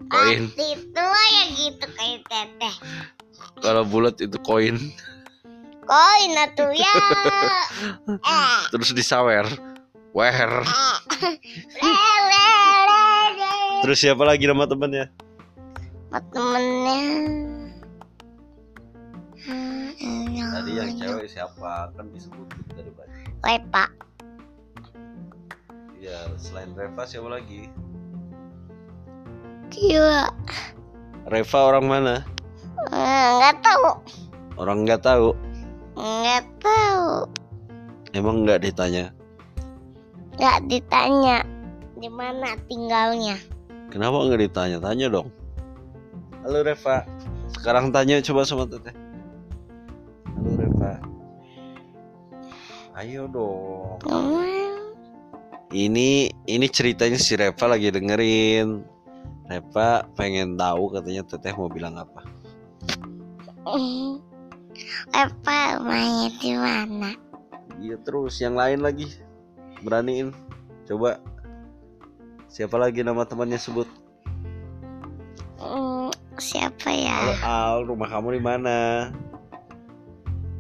Koin. 0.08 0.54
Itu 0.54 1.04
ya 1.04 1.44
gitu 1.58 1.86
kayak 1.98 2.22
teteh. 2.30 2.76
Kalau 3.62 3.84
bulat 3.88 4.18
itu 4.22 4.38
koin. 4.44 4.78
Koin 5.88 6.32
atuh 6.36 6.72
ya. 6.76 6.96
eh, 8.12 8.60
Terus 8.76 8.92
disawer. 8.94 9.48
Wer. 10.12 10.52
Terus 13.86 13.98
siapa 14.02 14.24
lagi 14.26 14.50
nama 14.50 14.66
temannya? 14.68 15.08
Sama 16.10 16.20
temennya. 16.34 17.04
Tadi 20.48 20.72
yang 20.74 20.92
cewek 20.98 21.28
siapa? 21.30 21.94
Kan 21.94 22.10
disebutin 22.12 22.66
dari 22.74 22.92
banyak. 22.92 23.22
Lepa. 23.46 23.86
Iya, 25.98 26.34
selain 26.40 26.72
Reva 26.74 27.04
siapa 27.06 27.30
lagi? 27.30 27.70
Gila. 29.70 30.32
Reva 31.28 31.60
orang 31.68 31.86
mana? 31.86 32.16
Eh, 32.94 33.30
Nggak 33.42 33.56
tahu. 33.66 33.88
Orang 34.58 34.86
nggak 34.86 35.02
tahu. 35.02 35.34
Nggak 35.98 36.46
tahu. 36.62 37.26
Emang 38.14 38.46
nggak 38.46 38.66
ditanya. 38.66 39.14
Nggak 40.38 40.70
ditanya 40.70 41.42
di 41.98 42.10
mana 42.10 42.54
tinggalnya. 42.70 43.38
Kenapa 43.90 44.22
nggak 44.26 44.42
ditanya-tanya 44.50 45.08
dong? 45.10 45.30
Halo 46.46 46.62
Reva. 46.62 47.04
Sekarang 47.58 47.90
tanya 47.90 48.22
coba 48.22 48.46
sama 48.46 48.70
Teteh. 48.70 48.94
Halo 50.38 50.52
Reva. 50.54 50.94
Ayo 52.98 53.30
dong. 53.30 53.98
Ngomong. 54.06 54.46
Ini 55.68 56.32
ini 56.48 56.66
ceritanya 56.72 57.20
si 57.20 57.36
Reva 57.36 57.66
lagi 57.68 57.92
dengerin. 57.92 58.86
Reva 59.48 60.08
pengen 60.16 60.56
tahu 60.56 60.92
katanya 60.96 61.24
Teteh 61.28 61.54
mau 61.56 61.68
bilang 61.68 62.00
apa. 62.00 62.24
Apa 65.24 65.82
rumahnya 65.82 66.30
di 66.40 66.52
mana? 66.56 67.12
Iya 67.78 67.98
terus 68.02 68.40
yang 68.40 68.56
lain 68.56 68.82
lagi. 68.82 69.10
Beraniin. 69.84 70.34
Coba. 70.88 71.20
Siapa 72.48 72.80
lagi 72.80 73.04
nama 73.04 73.28
temannya 73.28 73.60
sebut? 73.60 73.86
Hmm, 75.60 76.10
siapa 76.40 76.90
Halo 76.90 77.34
ya? 77.34 77.44
Al, 77.44 77.78
rumah 77.86 78.08
kamu 78.08 78.40
di 78.40 78.42
mana? 78.42 78.78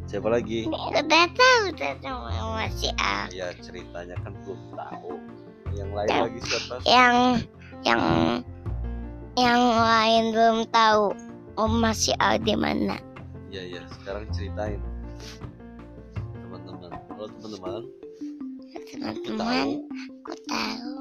Siapa 0.07 0.27
lagi? 0.27 0.67
Udah 0.67 1.03
tahu 1.31 1.59
udah 1.73 1.93
tahu 1.99 2.19
masih 2.59 2.91
ah. 2.99 3.27
Ya 3.31 3.51
ceritanya 3.59 4.15
kan 4.23 4.35
belum 4.43 4.61
tahu. 4.75 5.11
Yang 5.75 5.89
lain 5.93 6.09
Ya. 6.09 6.19
lagi 6.25 6.39
siapa? 6.43 6.73
Yang 6.87 7.15
yang 7.85 8.01
yang 9.37 9.61
lain 9.61 10.23
belum 10.33 10.57
tahu 10.73 11.13
Om 11.57 11.81
masih 11.81 12.13
ada 12.21 12.37
di 12.37 12.53
mana. 12.53 13.01
Iya 13.49 13.65
iya. 13.65 13.81
Sekarang 13.89 14.29
ceritain. 14.29 14.77
Teman-teman. 16.37 16.93
Halo 17.09 17.25
teman-teman. 17.33 17.83
Teman-teman, 18.93 19.67
aku 19.89 20.33
tahu 20.45 20.93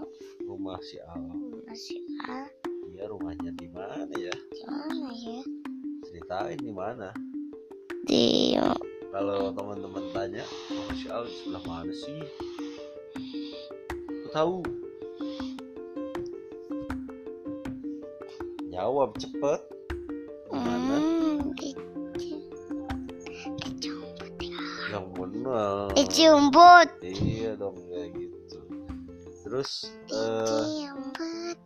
Rumah 0.48 0.80
si 0.80 0.96
Al. 1.04 1.28
masih 1.68 2.00
ada 2.24 2.48
Iya 2.88 3.04
rumahnya 3.12 3.52
di 3.52 3.68
mana 3.68 4.08
ya? 4.16 4.32
di 4.32 4.62
mana 4.64 5.12
ya? 5.12 5.40
Ceritain 6.08 6.56
di 6.56 6.72
mana? 6.72 7.12
Di 8.08 8.56
Kalau 9.12 9.52
teman-teman 9.52 10.08
tanya, 10.16 10.44
rumah 10.72 10.96
si 10.96 11.06
Al 11.12 11.28
di 11.28 11.36
sebelah 11.36 11.64
mana 11.68 11.92
sih? 11.92 12.20
Aku 14.08 14.28
tahu. 14.32 14.56
Jawab 18.72 19.20
cepet. 19.20 19.75
Hmm. 20.56 21.52
Yang 24.88 25.06
benar. 25.12 25.92
Di 25.92 26.04
Jumbut. 26.08 26.88
Iya 27.04 27.52
dong 27.60 27.76
kayak 27.92 28.10
gitu. 28.16 28.58
Terus 29.44 29.92
Jumbut. 30.08 31.58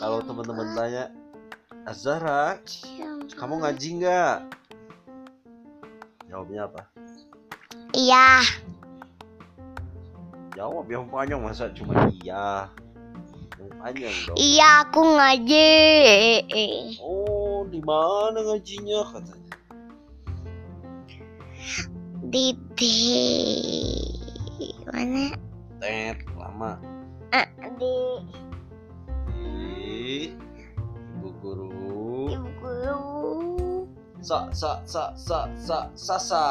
kalau 0.00 0.24
teman-teman 0.24 0.72
tanya, 0.72 1.04
Azara, 1.84 2.56
kamu 3.36 3.60
ngaji 3.60 3.88
nggak? 4.00 4.36
Jawabnya 6.28 6.60
apa? 6.70 6.82
Iya. 7.92 8.44
Jawab 10.56 10.86
yang 10.90 11.06
panjang 11.06 11.40
masa 11.42 11.70
cuma 11.74 12.08
iya. 12.22 12.72
Panjang 13.76 14.16
dong. 14.24 14.36
Iya, 14.36 14.88
aku 14.88 15.00
ngaji. 15.04 15.70
Oh, 17.04 17.68
di 17.68 17.80
mana 17.84 18.40
ngajinya 18.40 19.00
katanya? 19.12 19.56
Di 22.28 22.52
di 22.76 22.96
mana? 24.88 25.32
Tet, 25.78 26.18
lama. 26.36 26.76
Ah, 27.32 27.46
di 27.76 27.96
Di 29.28 30.32
ibu 31.16 31.28
guru. 31.40 31.70
ibu 32.32 32.48
guru. 32.58 33.00
Sa 34.20 34.50
sa 34.50 34.82
sa 34.84 35.14
sa 35.14 35.46
sa 35.56 35.78
sa 35.94 36.16
sa. 36.18 36.42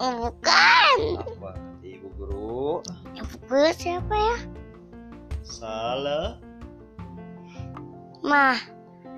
Oh, 0.00 0.28
bukan. 0.28 0.96
Apa? 1.22 1.50
Ibu 1.84 2.08
guru. 2.18 2.80
Ibu 3.14 3.34
guru 3.46 3.68
siapa 3.76 4.14
ya? 4.16 4.36
Salah. 5.50 6.38
Mah. 8.22 8.58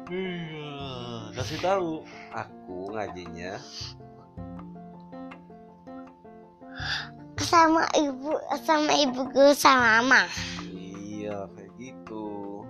Hmm, 0.08 1.28
kasih 1.36 1.60
tahu. 1.60 2.02
Aku 2.32 2.88
ngajinya 2.96 3.60
Sama 7.36 7.84
ibu 7.92 8.32
sama 8.64 8.92
ibu 8.96 9.28
guru 9.28 9.52
sama 9.52 10.00
mama. 10.00 10.24
Iya 10.72 11.44
kayak 11.52 11.72
gitu. 11.76 12.64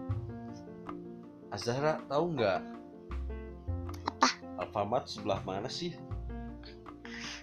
Azahra 1.54 2.02
tahu 2.10 2.34
nggak? 2.34 2.60
Apa? 4.10 4.28
Alfamart 4.58 5.06
sebelah 5.06 5.38
mana 5.46 5.70
sih? 5.70 5.94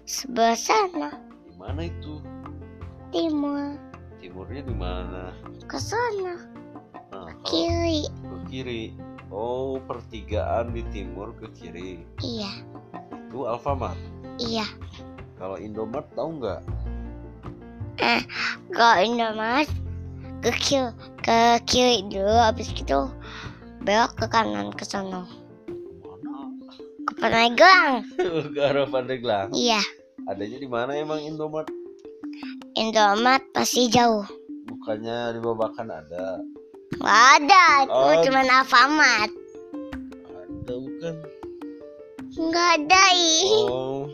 Sebelah 0.04 0.58
sana, 0.58 1.16
Di 1.48 1.54
mana 1.56 1.86
itu? 1.88 2.20
timur, 3.14 3.78
Timurnya 4.20 4.62
di 4.62 4.76
mana? 4.76 5.32
ke 5.64 5.78
sana, 5.78 6.36
Nah, 7.10 7.30
kalau 7.30 7.46
kiri. 7.46 8.04
ke 8.06 8.38
kiri. 8.50 8.84
Oh, 9.30 9.78
pertigaan 9.80 10.74
di 10.74 10.82
timur 10.90 11.32
ke 11.38 11.46
kiri. 11.54 12.02
Iya, 12.20 12.50
Itu 13.30 13.46
Alfamart. 13.46 13.96
iya. 14.38 14.66
Kalau 15.38 15.56
Indomart 15.56 16.10
tahu 16.14 16.42
nggak? 16.42 16.62
Ke 18.70 18.88
Indomaret 19.06 19.70
ke 20.42 20.52
kiri, 20.58 20.90
ke 21.22 21.38
kiri 21.64 21.98
dulu, 22.08 22.34
habis 22.34 22.72
itu 22.72 23.08
belok 23.84 24.18
ke 24.18 24.26
kanan 24.28 24.74
ke 24.74 24.84
sana. 24.84 25.24
Mana? 26.02 26.50
Ke 27.06 27.12
Paneglang. 27.16 27.94
ke 28.56 28.60
arah 28.60 28.90
Pandeglang. 28.90 29.54
Iya, 29.54 29.80
Adanya 30.26 30.58
di 30.58 30.68
mana 30.68 30.92
emang 30.94 31.22
Indomart? 31.22 31.70
Indomaret 32.80 33.44
pasti 33.52 33.92
jauh. 33.92 34.24
Bukannya 34.64 35.36
di 35.36 35.40
Babakan 35.44 35.92
ada. 35.92 36.40
Gak 36.96 37.24
ada, 37.44 37.66
itu 37.84 37.92
Oh. 37.92 38.22
cuma 38.24 38.40
Alfamart. 38.42 39.32
Ada 40.64 40.74
bukan? 40.80 41.14
Nggak 42.40 42.70
ada, 42.80 43.04
ih. 43.12 43.64
Oh. 43.68 44.08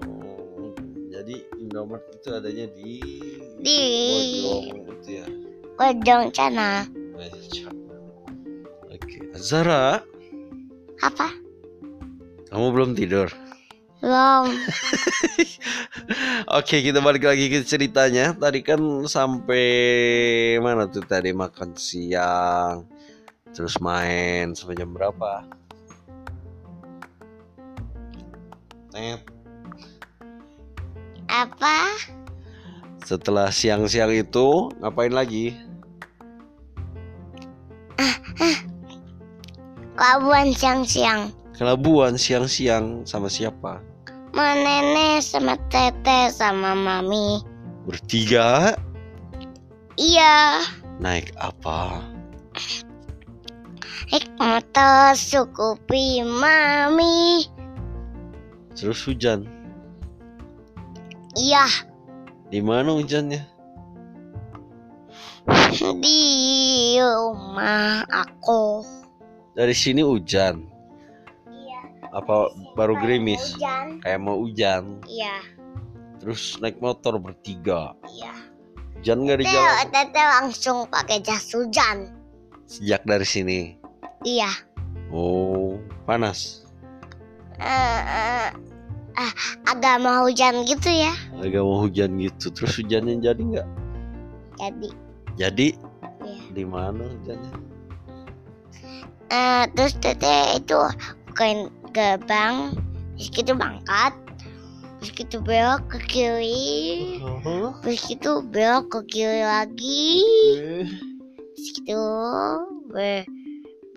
Oh. 0.00 0.72
Jadi 1.12 1.44
Indomart 1.60 2.08
itu 2.08 2.28
adanya 2.32 2.66
di 2.72 2.92
Di 3.60 3.80
Bojong 4.48 4.88
itu 4.96 5.10
ya. 5.12 5.26
Bojong 5.76 6.24
sana. 6.32 6.88
Oke, 8.88 9.18
Zara, 9.36 10.00
Apa? 10.98 11.28
kamu 12.48 12.66
belum 12.72 12.90
tidur? 12.96 13.28
Belum. 13.98 14.54
Oke, 16.58 16.78
kita 16.78 17.02
balik 17.02 17.26
lagi 17.26 17.50
ke 17.50 17.66
ceritanya. 17.66 18.30
Tadi 18.30 18.62
kan 18.62 18.78
sampai 19.10 19.66
mana 20.62 20.86
tuh 20.86 21.02
tadi 21.02 21.34
makan 21.34 21.74
siang, 21.74 22.86
terus 23.50 23.82
main 23.82 24.54
sampai 24.54 24.78
jam 24.78 24.94
berapa? 24.94 25.42
Net. 28.94 29.26
Apa? 31.26 31.98
Setelah 33.02 33.50
siang-siang 33.50 34.14
itu 34.14 34.70
ngapain 34.78 35.10
lagi? 35.10 35.58
Labuan 39.98 40.54
siang-siang. 40.54 41.34
Kelabuan 41.58 42.14
siang-siang 42.14 43.02
sama 43.02 43.26
siapa? 43.26 43.87
Sama 44.38 44.54
nenek, 44.54 45.18
sama 45.18 45.58
tete, 45.66 46.30
sama 46.30 46.70
mami. 46.70 47.42
Bertiga 47.90 48.70
Iya. 49.98 50.62
naik 51.02 51.34
apa? 51.42 52.06
Naik 54.14 54.30
motor 54.38 55.18
sukupi 55.18 56.22
mami. 56.22 57.50
Terus 58.78 59.02
hujan. 59.10 59.42
Iya. 61.34 61.66
Di 62.46 62.62
mana 62.62 62.94
hujannya? 62.94 63.42
Di 65.98 66.22
rumah 67.02 68.06
aku. 68.06 68.86
Dari 69.58 69.74
sini 69.74 70.06
hujan. 70.06 70.77
Apa 72.12 72.52
baru 72.74 72.96
gerimis? 73.00 73.56
Hujan. 73.56 74.00
Kayak 74.00 74.20
mau 74.22 74.36
hujan. 74.40 75.00
Iya. 75.04 75.36
Terus 76.18 76.56
naik 76.58 76.80
motor 76.82 77.20
bertiga. 77.20 77.94
Iya. 78.08 78.32
Hujan 78.98 79.18
nggak 79.22 79.38
di 79.38 79.44
Tete, 79.46 79.54
jalan? 79.54 79.86
tete 79.94 80.22
langsung 80.26 80.76
pakai 80.90 81.18
jas 81.22 81.46
hujan. 81.54 82.10
Sejak 82.66 83.06
dari 83.06 83.26
sini. 83.28 83.58
Iya. 84.26 84.50
Oh, 85.14 85.78
panas. 86.04 86.66
Eh, 87.62 88.00
eh, 88.02 88.48
ah, 89.14 89.32
agak 89.70 90.02
mau 90.02 90.26
hujan 90.26 90.66
gitu 90.66 90.90
ya. 90.90 91.14
Agak 91.38 91.62
mau 91.62 91.86
hujan 91.86 92.18
gitu. 92.18 92.50
Terus 92.50 92.82
hujannya 92.82 93.22
jadi 93.22 93.42
nggak? 93.42 93.68
Jadi, 94.58 94.88
Jadi 95.38 95.68
Iya. 96.28 96.42
Di 96.52 96.64
mana 96.66 97.02
hujannya? 97.06 97.52
Eh, 99.28 99.64
terus 99.76 99.94
teteh 100.00 100.56
itu 100.56 100.78
bukain 101.28 101.68
gerbang 101.98 102.54
terus 103.18 103.28
gitu 103.34 103.50
berangkat 103.58 104.14
terus 105.02 105.10
gitu 105.18 105.36
belok 105.42 105.82
ke 105.90 105.98
kiri 106.06 107.18
Oh, 107.22 107.74
terus 107.82 108.06
gitu 108.06 108.46
belok 108.46 108.86
ke 108.86 109.00
kiri 109.10 109.42
lagi 109.42 110.22
oke. 110.62 110.86
terus 111.58 111.66
gitu 111.74 112.02
ber 112.94 113.26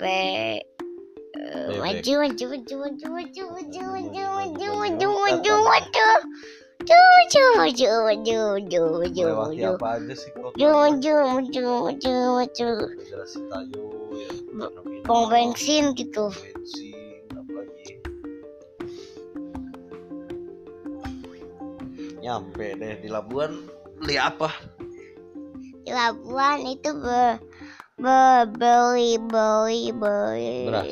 ber 0.01 0.65
eh, 1.37 1.69
maju 1.77 2.11
maju 2.25 2.45
maju 2.49 2.75
maju 2.81 3.05
maju 3.13 3.43
maju 3.53 3.81
maju 3.85 4.23
maju 4.33 4.67
maju 4.81 5.07
maju 5.21 5.53
maju 5.61 5.93
maju 6.01 6.05
maju 7.53 7.93
maju 8.01 8.41
maju 8.57 8.81
maju 8.97 9.23
maju 9.37 9.67
apa 9.77 9.87
aja 10.01 10.13
sih 10.17 10.29
kok? 10.33 10.51
maju 10.57 10.67
maju 10.73 11.13
maju 11.37 11.61
maju 11.85 12.13
maju 12.41 12.69
ya. 13.05 13.21
Karena 13.21 13.57
minum, 13.69 15.05
pom 15.05 15.29
bensin 15.29 15.93
gitu 15.93 16.33
bensin 16.33 16.90
Nyampe 22.21 22.77
deh 22.77 23.01
di 23.01 23.09
Labuan 23.09 23.65
beli 23.97 24.21
apa? 24.21 24.53
di 25.81 25.89
Labuan 25.89 26.61
itu 26.69 26.93
ber, 26.93 27.41
ber 27.97 28.45
beli 28.53 29.17
beli 29.17 29.89
beli 29.89 30.69
Beras. 30.69 30.85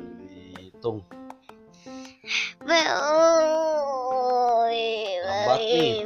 Beli 0.00 0.72
tung. 0.80 1.04
beli 2.64 2.80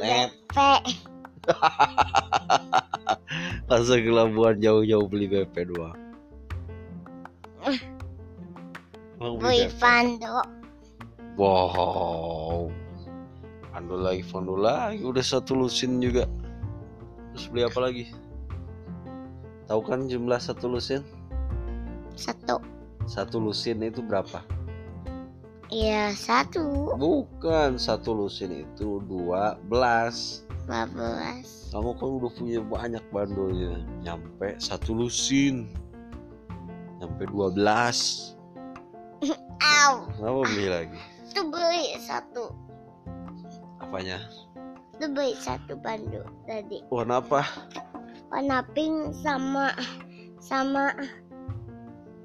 Net. 0.03 0.35
BP 0.51 0.83
Masa 3.71 4.03
ke 4.03 4.11
Labuan 4.11 4.59
jauh-jauh 4.59 5.07
beli 5.07 5.31
BP 5.31 5.71
doang. 5.71 5.95
Emang 9.15 9.39
beli 9.39 9.71
BP? 9.71 9.79
Fando 9.79 10.43
Wow. 11.39 12.80
Ando 13.71 13.95
lagi 13.95 14.19
Fondo 14.21 14.59
lagi 14.59 14.99
udah 15.01 15.23
satu 15.23 15.55
lusin 15.55 16.03
juga. 16.03 16.27
Terus 17.31 17.45
beli 17.47 17.63
apa 17.63 17.79
lagi? 17.79 18.05
Tahu 19.67 19.81
kan 19.87 20.11
jumlah 20.11 20.35
satu 20.37 20.67
lusin? 20.67 20.99
satu 22.11 22.59
Satu 23.07 23.39
lusin 23.39 23.79
itu 23.81 24.03
berapa? 24.03 24.43
iya 25.71 26.11
satu 26.11 26.91
Bukan 26.99 27.79
satu 27.79 28.11
lusin 28.11 28.67
itu 28.67 28.99
dua 29.07 29.55
belas. 29.71 30.43
dua 30.67 30.83
belas 30.91 31.71
Kamu 31.71 31.95
kan 31.95 32.09
udah 32.19 32.31
punya 32.35 32.59
banyak 32.59 32.99
bandolnya. 33.15 33.79
Nyampe 34.03 34.59
satu 34.59 34.91
lusin. 34.91 35.71
Nyampe 36.99 37.23
dua 37.31 37.47
belas. 37.55 38.31
Aw 39.63 40.11
Kenapa 40.19 40.39
beli 40.43 40.67
lagi? 40.67 40.99
itu 41.31 41.47
beli 41.47 41.95
satu 42.03 42.51
Apanya? 43.91 44.23
itu 44.95 45.05
beli 45.09 45.35
satu 45.35 45.75
Bando 45.75 46.23
tadi 46.45 46.79
Warna 46.87 47.19
apa? 47.19 47.43
warna 48.31 48.63
pink 48.71 49.11
sama 49.19 49.75
sama 50.39 50.95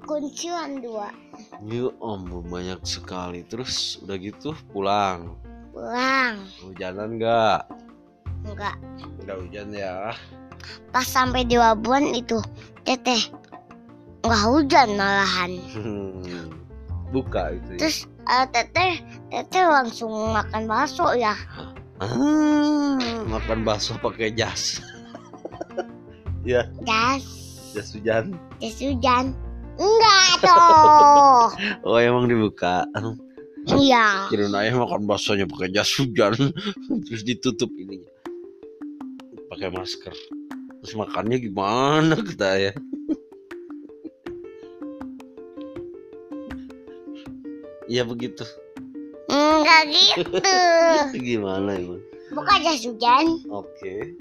kuncian 0.05 0.79
dua 0.79 1.11
Ya 1.59 1.91
ampun 1.99 2.47
banyak 2.47 2.79
sekali. 2.81 3.43
Terus 3.43 3.99
udah 3.99 4.15
gitu 4.15 4.55
pulang. 4.71 5.35
pulang 5.69 6.39
Hujanan 6.63 7.19
nggak? 7.19 7.67
enggak 8.47 8.75
Nggak 9.19 9.37
hujan 9.43 9.67
ya. 9.75 10.15
pas 10.89 11.03
sampai 11.03 11.43
di 11.43 11.59
Labuan 11.59 12.15
itu 12.15 12.39
teteh 12.81 13.27
nggak 14.23 14.43
hujan 14.47 14.95
malahan 14.95 15.51
Hmm, 15.75 16.47
Buka 17.13 17.51
itu 17.51 17.75
ya. 17.75 17.79
terus 17.83 17.99
eh, 18.27 18.45
teteh 18.51 18.93
teteh 19.27 19.65
langsung 19.65 20.11
makan 20.31 20.67
bakso 20.67 21.11
ya 21.13 21.35
Ah, 21.97 22.93
makan 23.25 23.65
bakso 23.65 23.97
pakai 23.97 24.29
jas. 24.29 24.77
ya, 26.45 26.61
jas 26.85 27.25
jas 27.73 27.89
hujan. 27.89 28.37
jas 28.61 28.77
hujan 28.77 29.33
enggak 29.81 30.29
toh 30.45 31.49
Oh 31.89 31.97
emang 31.97 32.29
dibuka. 32.29 32.85
iya 33.81 34.29
Kirain 34.29 34.53
ayah 34.53 34.77
makan 34.77 35.09
baksonya 35.09 35.49
pakai 35.49 35.73
jas 35.73 35.89
hujan. 35.97 36.37
Terus 37.09 37.25
ditutup 37.25 37.73
ininya. 37.73 38.13
Pakai 39.49 39.73
masker. 39.73 40.13
Terus 40.85 40.93
makannya 40.93 41.41
gimana 41.41 42.13
kata 42.21 42.47
ayah? 42.61 42.75
Iya 47.87 48.03
begitu. 48.03 48.43
enggak 49.27 49.81
gitu 49.89 50.39
Gimana 51.27 51.75
emang? 51.75 51.99
bukan 52.29 52.57
jas 52.59 52.83
hujan 52.83 53.25
Oke. 53.49 54.15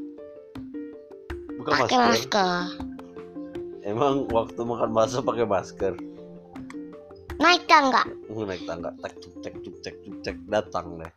Buka 1.56 1.70
pakai 1.76 1.96
masker. 1.96 2.02
masker 2.06 2.54
Emang 3.82 4.26
waktu 4.28 4.60
makan 4.60 4.90
bakso 4.90 5.22
pakai 5.22 5.46
masker. 5.46 5.94
naik 7.36 7.66
tangga 7.66 8.02
Uh, 8.26 8.42
naik 8.42 8.64
tangga 8.64 8.90
tek 8.98 9.14
tek 9.40 9.54
tuk 9.60 9.76
tek 9.80 9.94
tuk 10.00 10.16
tek 10.20 10.36
datang 10.46 10.98
deh. 10.98 11.12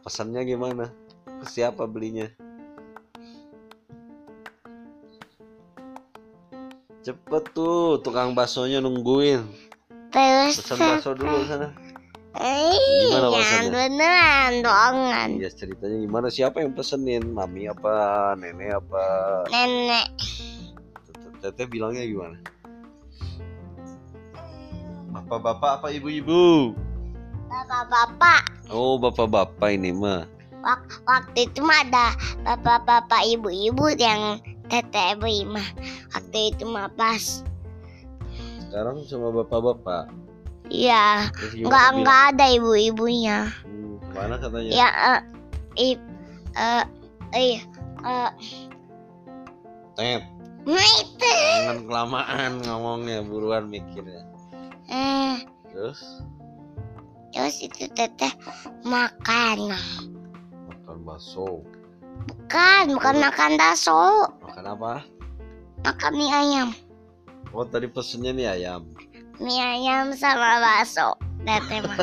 Pesannya 0.00 0.42
gimana? 0.42 0.90
Ke 1.24 1.46
siapa 1.46 1.86
belinya? 1.86 2.26
Cepet 7.02 7.44
tuh 7.52 7.98
tukang 7.98 8.32
baksonya 8.32 8.78
nungguin. 8.78 9.42
Terus 10.12 10.60
Pesan 10.60 10.76
bakso 10.78 11.10
dulu 11.12 11.36
sana. 11.44 11.68
eh 12.34 12.72
maksudnya? 13.10 13.68
beneran 13.68 14.52
doangan 14.60 15.28
Iya 15.34 15.50
ceritanya 15.50 15.96
gimana? 15.98 16.26
Siapa 16.28 16.60
yang 16.60 16.72
pesenin? 16.72 17.28
Mami 17.28 17.66
apa? 17.66 17.92
Nenek 18.36 18.78
apa? 18.78 19.04
nenek 19.48 20.06
Teteh 21.38 21.66
bilangnya 21.66 22.04
gimana? 22.04 22.36
Bapak-bapak 25.12 25.70
apa 25.80 25.88
ibu-ibu? 25.90 26.72
bapak-bapak 27.46 28.40
Oh 28.68 28.96
bapak-bapak 28.96 29.70
ini 29.70 29.92
mah. 29.92 30.24
Wak- 30.62 31.04
waktu 31.04 31.44
itu 31.44 31.60
mah 31.60 31.82
ada 31.82 32.14
bapak-bapak 32.46 33.20
ibu-ibu 33.28 33.92
yang 33.92 34.40
teteh 34.66 35.18
beli 35.18 35.44
mah 35.44 35.66
waktu 36.14 36.48
itu 36.48 36.64
mah 36.64 36.88
pas 36.94 37.42
Sekarang 38.72 39.04
cuma 39.04 39.28
bapak-bapak. 39.36 40.08
iya. 40.72 41.28
Nggak 41.52 41.86
nggak 42.00 42.20
ada 42.32 42.46
ibu-ibunya. 42.56 43.52
Hmm, 43.68 44.00
ke 44.00 44.16
mana 44.16 44.40
katanya? 44.40 44.70
ya 44.72 44.88
eh 44.88 45.20
ip 45.76 46.00
eh 46.56 46.84
eh 47.36 47.60
eh. 48.00 48.30
Tet, 49.92 50.24
nah 50.64 50.88
itu 51.04 51.20
jangan 51.60 51.84
kelamaan 51.84 52.64
ngomongnya, 52.64 53.20
buruan 53.20 53.68
mikirnya. 53.68 54.24
eh. 54.88 55.36
Terus? 55.68 56.24
Terus 57.36 57.60
itu 57.60 57.92
teteh 57.92 58.32
makan. 58.88 59.76
Makan 60.72 60.96
bakso. 61.04 61.60
bukan 62.24 62.84
bukan 62.96 63.20
makan 63.20 63.52
bakso. 63.60 64.32
Makan 64.40 64.64
apa? 64.64 65.04
makan 65.84 66.12
mie 66.14 66.30
ayam 66.32 66.68
Oh 67.52 67.64
tadi 67.64 67.84
pesennya 67.86 68.32
nih 68.32 68.48
ayam. 68.48 68.82
mie 69.40 69.58
ayam 69.58 70.12
sama 70.14 70.60
bakso 70.60 71.16
teteh 71.42 71.80
mah 71.82 71.98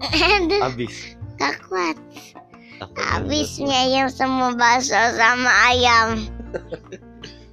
Habis. 0.64 1.14
gak 1.38 1.60
kuat 1.68 1.96
Habis 2.96 3.60
mie 3.60 3.76
ayam 3.76 4.08
sama 4.08 4.56
bakso 4.56 4.96
sama 5.16 5.52
ayam. 5.68 6.24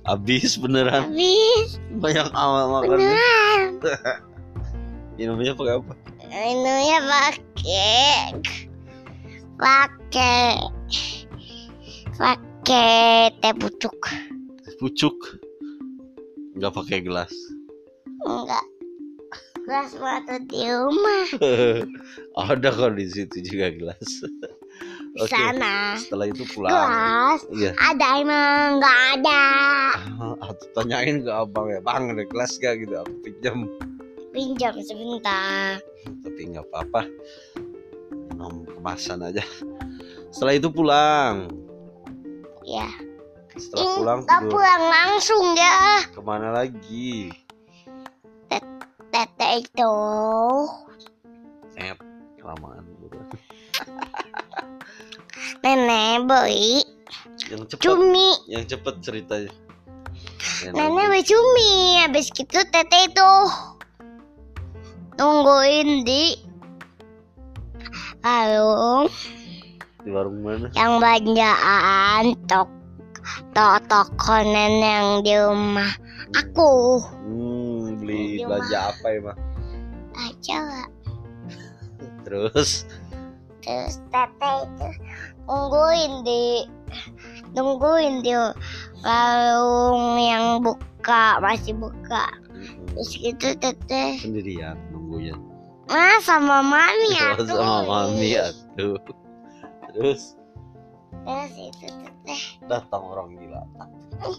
Habis 0.08 0.56
beneran. 0.56 1.12
Habis 1.12 1.84
Banyak 2.00 2.32
amat 2.32 2.66
makan. 2.72 2.90
beneran. 2.96 3.70
Minumnya 5.20 5.52
pakai 5.52 5.76
apa? 5.84 5.94
Minumnya 6.32 6.98
pakai 7.04 8.08
pakai 9.60 10.42
pakai 12.16 13.32
teh 13.40 13.54
pucuk. 13.56 13.98
Pucuk. 14.80 15.18
Nggak 16.58 16.74
pakai 16.74 17.00
gelas. 17.02 17.34
Enggak. 18.24 18.66
Gelas 19.62 19.92
mata 20.00 20.40
di 20.40 20.64
rumah 20.64 21.28
Ada 22.40 22.72
kok 22.72 22.96
di 22.96 23.06
situ 23.06 23.36
juga 23.44 23.68
gelas. 23.70 24.08
di 25.12 25.20
Oke. 25.20 25.28
sana. 25.28 26.00
Setelah 26.00 26.26
itu 26.32 26.48
pulang. 26.48 26.72
Gelas 26.72 27.42
Iya. 27.52 27.72
ada 27.76 28.08
emang 28.16 28.80
enggak 28.80 28.98
ada. 29.20 29.44
Ah, 30.40 30.52
tanyain 30.74 31.20
ke 31.20 31.30
abang 31.30 31.68
ya, 31.68 31.84
bang 31.84 32.16
ada 32.16 32.24
gelas 32.24 32.56
gak 32.58 32.80
gitu? 32.80 32.96
Aku 32.96 33.12
pinjam. 33.22 33.68
Pinjam 34.32 34.74
sebentar. 34.80 35.82
Tapi 36.24 36.42
nggak 36.48 36.66
apa-apa. 36.70 37.02
Minum 38.32 38.64
kemasan 38.70 39.20
aja. 39.22 39.44
Setelah 40.30 40.54
itu 40.56 40.70
pulang. 40.70 41.50
Ya, 42.64 42.88
setelah 43.58 43.84
Ih, 43.84 43.96
pulang 43.96 44.20
nggak 44.22 44.40
tidur 44.40 44.52
pulang 44.52 44.84
langsung 44.86 45.44
ya. 45.54 45.78
ke 46.08 46.22
mana 46.22 46.50
lagi 46.54 47.34
Tete 49.08 49.64
itu. 49.64 49.94
Set, 51.72 51.98
kelamaan 52.38 52.84
buruan. 53.00 53.26
Nenek 55.64 56.28
beli 56.28 56.84
yang 57.48 57.64
cepet 57.64 57.82
cumi. 57.82 58.30
yang 58.46 58.64
cepet 58.64 58.96
ceritanya 59.00 59.52
Ya, 60.60 60.70
Nenek 60.70 60.86
nanti. 60.92 61.08
beli 61.08 61.24
cumi. 61.24 61.72
Habis 62.04 62.28
gitu 62.30 62.60
tete 62.68 63.00
itu 63.08 63.32
nungguin 65.16 66.04
di 66.04 66.38
warung 68.20 69.08
di 70.04 70.10
warung 70.12 70.38
mana 70.42 70.68
yang 70.74 71.00
belanjaan 71.00 72.26
tok 72.46 72.70
tok 73.54 73.84
toko 73.90 74.36
nenek 74.44 74.82
yang 74.82 75.10
di 75.24 75.34
rumah 75.36 75.92
aku. 76.36 77.02
Hmm, 77.26 78.00
beli 78.00 78.42
Di 78.42 78.46
belanja 78.46 78.80
apa 78.94 79.08
emang 79.14 79.40
aja 80.18 80.58
lah. 80.64 80.88
terus? 82.26 82.86
Terus 83.62 84.00
tete 84.10 84.52
itu 84.66 84.88
nungguin 85.48 86.14
di 86.24 86.44
nungguin 87.56 88.24
di 88.24 88.34
warung 89.04 90.18
yang 90.18 90.64
buka 90.64 91.38
masih 91.44 91.76
buka. 91.76 92.28
Hmm, 92.52 92.84
terus 92.96 93.12
gitu 93.18 93.48
tete. 93.60 94.18
Sendirian 94.24 94.76
nunggunya. 94.90 95.36
Ah 95.88 96.20
sama 96.20 96.60
mami 96.60 97.16
Oh, 97.24 97.32
atuh 97.40 97.48
sama 97.48 97.80
mami 97.88 98.36
atuh 98.36 99.00
terus 99.96 100.36
terus 101.28 101.54
itu 101.56 101.88
tete 101.92 102.38
datang 102.66 103.04
orang 103.04 103.36
gila. 103.36 103.62
Oh 104.24 104.34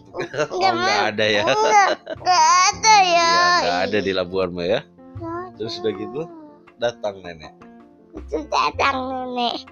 Enggak, 0.57 0.72
nggak 0.74 0.74
Ma. 0.74 1.09
ada 1.12 1.26
ya. 1.26 1.42
Enggak 1.46 1.90
enggak 2.18 2.44
ada 2.66 2.94
ya. 2.98 3.31
Iya, 3.31 3.61
nggak 3.62 3.81
ada 3.88 3.98
di 4.00 4.12
Labuan 4.12 4.50
Maya. 4.50 4.81
Nggak 5.16 5.44
Terus 5.57 5.74
udah 5.81 5.92
gitu? 5.94 6.20
datang 6.78 7.14
nenek. 7.22 7.52
Itu 8.14 8.46
datang 8.48 8.96
nenek. 9.11 9.66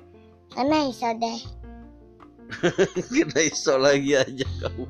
Karena 0.52 0.76
iso 0.87 1.09
deh. 1.16 1.38
Kena 3.14 3.40
iso 3.42 3.74
lagi 3.74 4.14
aja 4.14 4.46
kamu. 4.62 4.85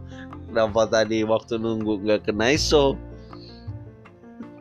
Kenapa 0.46 0.82
tadi 0.88 1.24
waktu 1.24 1.56
nunggu 1.56 2.04
nggak 2.04 2.28
kena 2.28 2.52
iso? 2.52 2.96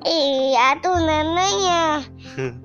Iya 0.05 0.77
tuh 0.79 0.95
neneknya 1.01 2.05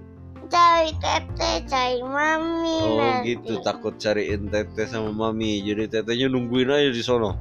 cari 0.51 0.93
tete 0.99 1.65
cari 1.71 2.03
mami 2.03 2.79
oh 2.83 2.99
nanti. 2.99 3.39
gitu. 3.39 3.63
Takut 3.63 3.95
cariin 3.97 4.51
tete 4.51 4.85
sama 4.91 5.15
mami. 5.15 5.63
Jadi 5.63 5.87
tetenya 5.87 6.27
nungguin 6.27 6.69
aja 6.69 6.91
di 6.91 7.03
sono. 7.03 7.39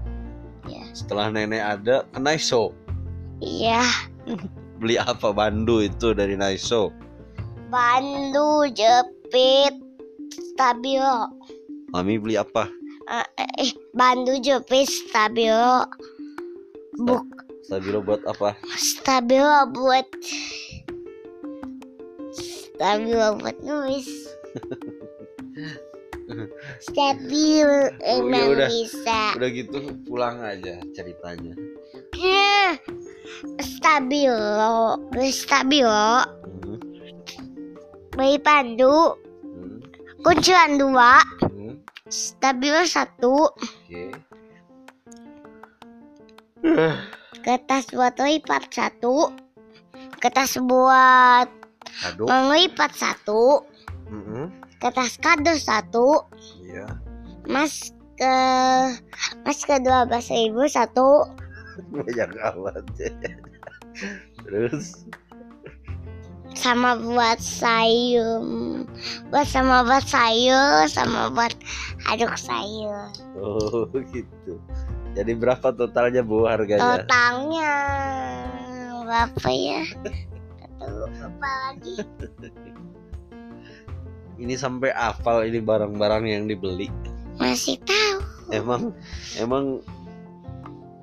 Iya. 0.69 0.85
setelah 0.93 1.33
nenek 1.33 1.63
ada 1.65 2.05
kena 2.13 2.37
iso 2.37 2.69
iya. 3.41 3.81
Beli 4.79 4.95
apa? 4.95 5.35
Bandu 5.35 5.83
itu 5.83 6.15
dari 6.15 6.39
Naiso. 6.39 6.93
Bandu 7.67 8.69
jepit 8.71 9.75
stabilo. 10.31 11.27
Mami 11.91 12.15
beli 12.15 12.39
apa? 12.39 12.69
Eh, 13.09 13.27
eh 13.59 13.71
bandu 13.91 14.39
jepit 14.39 14.87
stabilo. 14.87 15.83
Buk. 17.01 17.25
stabilo 17.67 17.99
buat 17.99 18.23
apa? 18.23 18.55
Stabilo 18.79 19.67
buat 19.75 20.07
stabilo 22.79 23.35
buat 23.43 23.59
nulis. 23.59 24.07
Stabil 26.79 27.67
ya 27.99 28.23
emang 28.23 28.55
udah. 28.55 28.71
bisa. 28.71 29.35
Udah 29.35 29.49
gitu 29.51 29.77
pulang 30.07 30.39
aja 30.39 30.79
ceritanya. 30.95 31.59
Stabilo 33.59 34.95
stabilo 35.27 36.23
hmm. 36.23 36.79
beli 38.15 38.39
pandu. 38.39 39.19
Hmm. 39.43 39.83
kunciran 40.23 40.79
dua. 40.79 41.19
Hmm. 41.43 41.83
stabilo 42.07 42.79
satu. 42.87 43.51
Oke. 43.59 44.15
Kertas 47.43 47.91
buat 47.91 48.15
lipat 48.15 48.71
satu. 48.71 49.35
Kertas 50.23 50.55
buat 50.63 51.58
aduh 52.07 52.27
melipat 52.27 52.91
satu. 52.95 53.63
Hmm. 54.09 54.49
kertas 54.81 55.19
kado 55.21 55.53
satu. 55.59 56.25
Iya. 56.65 56.87
Mas 57.45 57.93
ke 58.17 58.35
mas 59.45 59.59
ke 59.61 59.75
dua 59.83 60.07
belas 60.07 60.31
ribu 60.31 60.65
satu. 60.65 61.27
Banyak 61.93 62.29
amat. 62.55 62.83
Terus? 64.47 65.05
Sama 66.57 66.97
buat 66.97 67.37
sayur. 67.37 68.41
Buat 69.29 69.47
sama 69.47 69.85
buat 69.85 70.03
sayur 70.03 70.89
sama 70.89 71.29
buat 71.29 71.53
aduk 72.09 72.33
sayur. 72.39 73.13
Oh 73.37 73.85
gitu. 74.15 74.57
Jadi 75.13 75.31
berapa 75.37 75.73
totalnya 75.75 76.25
bu 76.25 76.49
harganya? 76.49 77.03
Totalnya 77.03 77.73
berapa 79.09 79.49
ya 79.49 79.81
Aduh, 80.89 81.05
apa 81.21 81.49
lagi. 81.69 81.95
Ini 84.39 84.55
sampai 84.55 84.95
hafal 84.95 85.43
ini 85.43 85.59
barang-barang 85.59 86.23
yang 86.23 86.47
dibeli. 86.47 86.87
Masih 87.43 87.75
tahu. 87.83 88.23
Emang 88.55 88.95
emang 89.35 89.83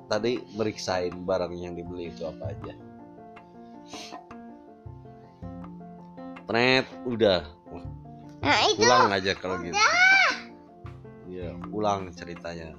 tadi 0.09 0.41
meriksain 0.57 1.13
barang 1.21 1.53
yang 1.53 1.77
dibeli 1.77 2.09
itu 2.09 2.25
apa 2.25 2.49
aja? 2.49 2.73
Tret, 6.49 6.89
udah. 7.05 7.45
Nah 8.41 8.57
itu 8.73 8.81
pulang 8.81 9.13
aja 9.13 9.31
kalau 9.37 9.61
gitu. 9.61 9.77
Iya, 11.29 11.53
pulang 11.69 12.09
ceritanya. 12.17 12.73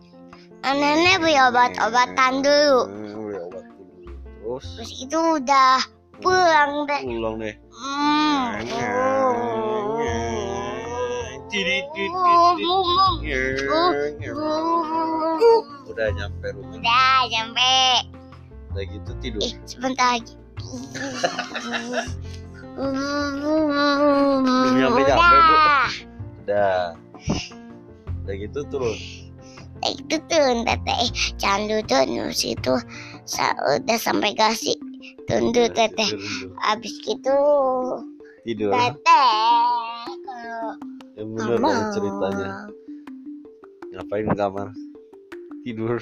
nenek 0.67 1.23
beli 1.23 1.39
obat-obatan 1.39 2.43
dulu. 2.43 2.79
Beli 2.91 3.39
obat 3.47 3.65
dulu. 3.79 4.11
Terus? 4.43 4.67
Terus 4.75 4.93
itu 5.07 5.19
udah 5.39 5.79
pulang 6.21 6.87
deh 6.87 7.01
pulang 7.05 7.37
deh. 7.39 7.55
Hmm. 7.75 8.65
Udah 15.89 16.09
nyampe 16.15 16.47
rumah. 16.53 16.77
Udah 16.79 17.17
sampai. 17.33 18.05
Udah 18.71 18.85
gitu 18.85 19.11
tidur. 19.25 19.43
Eh, 19.43 19.53
sebentar 19.65 20.21
lagi. 20.21 20.35
nyampe-nyampe, 24.79 25.37
Bu. 25.43 25.57
Udah. 25.57 25.89
Udah. 26.45 26.83
Udah 28.23 28.35
gitu 28.37 28.61
terus. 28.69 29.01
Eh, 29.87 29.95
itu 29.95 30.17
tuh 30.27 30.47
tete 30.67 30.91
eh, 30.91 31.11
jangan 31.39 31.71
duduk 31.71 32.03
nu 32.11 32.35
situ 32.35 32.75
udah 33.63 33.99
sampai 33.99 34.35
kasih 34.35 34.75
tunduk 35.29 35.69
Udah, 35.69 35.77
tete 35.77 36.07
tidur 36.09 36.19
dulu. 36.19 36.49
abis 36.65 36.95
gitu 37.05 37.39
Tidur. 38.43 38.73
tete 38.73 39.25
kalau 40.25 40.73
Yang 41.19 41.29
bener 41.35 41.57
kamar 41.59 41.77
ceritanya. 41.93 42.51
Ngapain 43.91 44.25
di 44.25 44.35
kamar? 44.35 44.69
Tidur. 45.63 45.95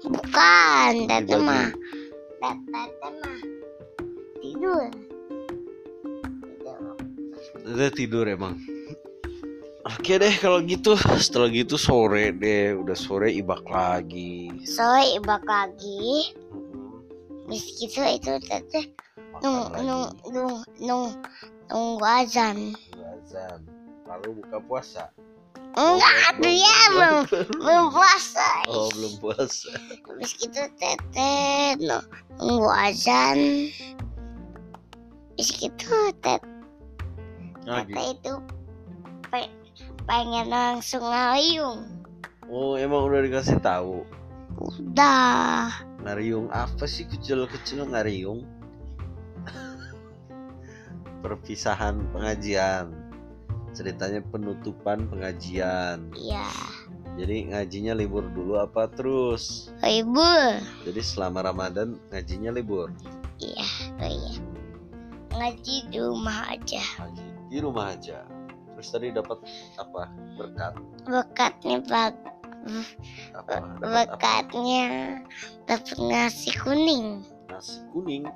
bukan 0.00 0.92
tete 1.04 1.28
Tidur. 1.28 1.40
mah 1.44 1.68
tete 2.40 3.08
mah 3.20 3.38
tidur 4.40 4.40
tidur 4.40 4.80
Udah 7.60 7.90
tidur 7.92 8.24
emang. 8.26 8.56
Oke 9.80 10.16
deh 10.16 10.32
kalau 10.38 10.62
gitu 10.62 10.94
setelah 11.18 11.50
gitu 11.50 11.74
sore 11.76 12.30
deh 12.32 12.72
udah 12.74 12.94
sore 12.94 13.32
ibak 13.32 13.64
lagi. 13.64 14.48
sore 14.64 15.16
ibak 15.16 15.42
lagi 15.44 16.30
Mm-mm. 17.50 17.58
Bis 17.58 17.66
gitu 17.82 17.98
itu 18.06 18.30
tete 18.46 18.94
nung 19.42 19.66
nung 19.82 20.06
nung 20.30 20.54
nung 20.78 21.06
nunggu 21.66 22.06
azan 22.06 22.78
azan. 23.26 23.58
Lalu 24.06 24.38
buka 24.38 24.58
puasa. 24.62 25.04
enggak 25.74 26.38
dia 26.42 26.78
belum 26.94 27.16
belum 27.62 27.84
puasa 27.94 28.46
Oh 28.70 28.86
belum 28.94 29.14
puasa. 29.18 29.70
Habis 30.06 30.38
gitu 30.38 30.62
tete 30.78 31.34
no, 31.82 31.98
nunggu 32.38 32.70
azan. 32.70 33.66
Habis 35.34 35.50
gitu 35.58 35.94
tete, 36.22 36.38
itu 37.98 38.32
pe- 39.34 39.54
pengen 40.06 40.50
langsung 40.54 41.02
ngayung. 41.02 41.86
Oh 42.50 42.74
emang 42.78 43.10
udah 43.10 43.22
dikasih 43.26 43.58
tahu. 43.58 44.06
Udah. 44.58 45.70
Ngariung 46.00 46.48
apa 46.48 46.88
sih 46.88 47.04
kecil-kecil 47.04 47.84
ngariung? 47.92 48.44
Perpisahan 51.22 52.08
pengajian. 52.12 52.92
Ceritanya 53.76 54.24
penutupan 54.24 55.06
pengajian. 55.06 56.10
Iya. 56.16 56.48
Jadi 57.20 57.52
ngajinya 57.52 57.92
libur 57.92 58.24
dulu 58.32 58.56
apa 58.56 58.88
terus? 58.88 59.68
Libur. 59.84 60.62
Jadi 60.88 61.00
selama 61.04 61.44
Ramadan 61.44 62.00
ngajinya 62.08 62.50
libur. 62.54 62.88
Iya, 63.36 63.68
oh 64.00 64.10
iya. 64.10 64.34
Ngaji 65.36 65.76
di 65.92 65.98
rumah 66.00 66.38
aja. 66.48 66.82
Ngaji 67.02 67.26
di 67.50 67.58
rumah 67.60 67.92
aja. 67.92 68.24
Terus 68.74 68.88
tadi 68.88 69.12
dapat 69.12 69.38
apa? 69.76 70.08
Berkat 70.40 70.72
Bekatnya 71.04 71.84
bak 71.84 72.39
apa? 73.32 73.54
Apa? 73.56 73.56
bekatnya 73.80 74.86
dapat 75.64 75.96
nasi 76.00 76.52
kuning. 76.54 77.24
Nasi 77.48 77.80
kuning. 77.92 78.28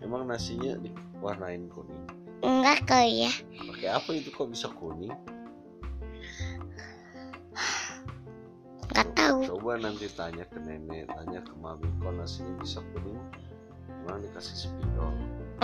Emang 0.00 0.28
nasinya 0.28 0.76
diwarnain 0.80 1.68
kuning. 1.68 2.04
Enggak 2.44 2.84
kali 2.84 3.28
ya. 3.28 3.32
Pakai 3.72 3.88
apa 3.88 4.10
itu 4.12 4.28
kok 4.28 4.48
bisa 4.52 4.68
kuning? 4.72 5.12
Enggak 8.92 9.08
tahu. 9.16 9.38
Coba 9.48 9.80
nanti 9.80 10.06
tanya 10.12 10.44
ke 10.48 10.60
nenek, 10.60 11.08
tanya 11.08 11.40
ke 11.40 11.54
mami 11.56 11.88
kok 12.00 12.12
nasinya 12.16 12.52
bisa 12.60 12.84
kuning. 12.92 13.20
Emang 14.04 14.20
dikasih 14.20 14.56
spidol. 14.68 15.12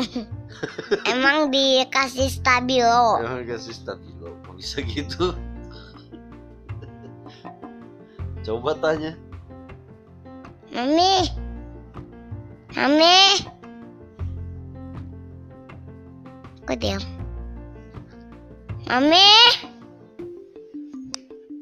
Emang 1.12 1.52
dikasih 1.52 2.28
stabilo. 2.32 3.20
Emang 3.20 3.44
dikasih 3.44 3.74
stabilo. 3.76 4.32
Kok 4.48 4.54
bisa 4.56 4.80
gitu? 4.80 5.36
Coba 8.50 8.74
tanya. 8.74 9.14
Mami. 10.74 11.30
Mami. 12.74 13.46
Kok 16.66 16.74
diam? 16.82 16.98
Mami. 18.90 19.30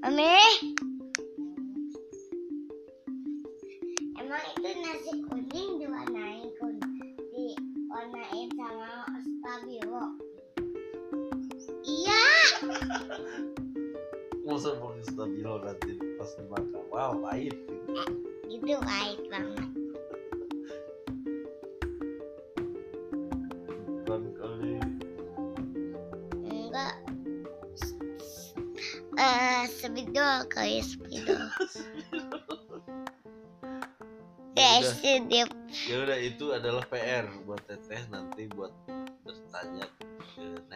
Mami. 0.01 0.33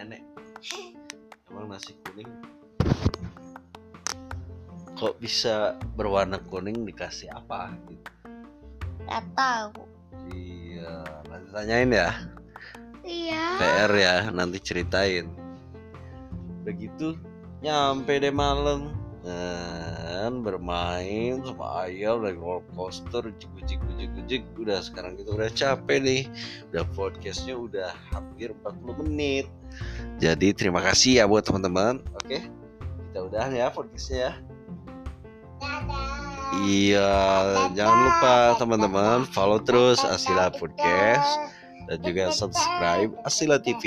Nenek. 0.02 0.22
Emang 1.46 1.70
nasi 1.70 1.94
kuning 2.02 2.26
kok 4.98 5.18
bisa 5.18 5.78
berwarna 5.98 6.38
kuning 6.46 6.82
dikasih 6.86 7.30
apa 7.30 7.74
gitu. 7.90 8.10
nggak 9.02 9.24
tahu. 9.34 9.82
Iya, 10.30 11.02
nanti 11.26 11.48
tanyain 11.50 11.90
ya. 11.90 12.10
Iya. 13.02 13.44
PR 13.58 13.92
ya, 13.98 14.14
nanti 14.30 14.62
ceritain. 14.62 15.26
Begitu 16.62 17.18
nyampe 17.66 18.22
deh 18.22 18.30
malam 18.30 18.94
dan 19.26 20.42
bermain 20.42 21.38
sama 21.46 21.86
ayam 21.86 22.22
naik 22.22 22.38
roller 22.38 22.62
coaster 22.74 23.26
jik 23.38 23.54
jik 23.66 23.82
jik 24.26 24.42
udah 24.58 24.82
sekarang 24.82 25.14
kita 25.14 25.30
udah 25.30 25.50
capek 25.50 25.98
nih 26.02 26.22
udah 26.74 26.82
podcastnya 26.94 27.54
udah 27.54 27.90
hampir 28.10 28.50
40 28.66 29.02
menit 29.06 29.46
jadi 30.22 30.48
terima 30.54 30.80
kasih 30.82 31.22
ya 31.22 31.24
buat 31.26 31.42
teman-teman 31.46 32.02
oke 32.22 32.38
kita 33.10 33.18
udah 33.18 33.46
ya 33.52 33.66
podcastnya 33.72 34.16
ya 34.18 34.32
iya 36.62 37.12
jangan 37.72 37.98
lupa 38.08 38.36
teman-teman 38.60 39.18
follow 39.30 39.60
terus 39.60 40.04
Asila 40.04 40.52
Podcast 40.52 41.52
dan 41.90 41.98
juga 42.02 42.30
subscribe 42.30 43.10
Asila 43.26 43.58
TV. 43.58 43.84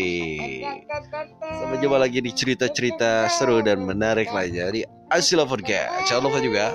Sampai 1.42 1.78
jumpa 1.80 1.98
lagi 2.00 2.20
di 2.20 2.32
cerita-cerita 2.32 3.32
seru 3.32 3.64
dan 3.64 3.84
menarik 3.84 4.30
lainnya 4.30 4.68
di 4.72 4.82
Asila 5.10 5.48
Podcast. 5.48 6.12
Jangan 6.12 6.24
lupa 6.28 6.40
juga 6.44 6.66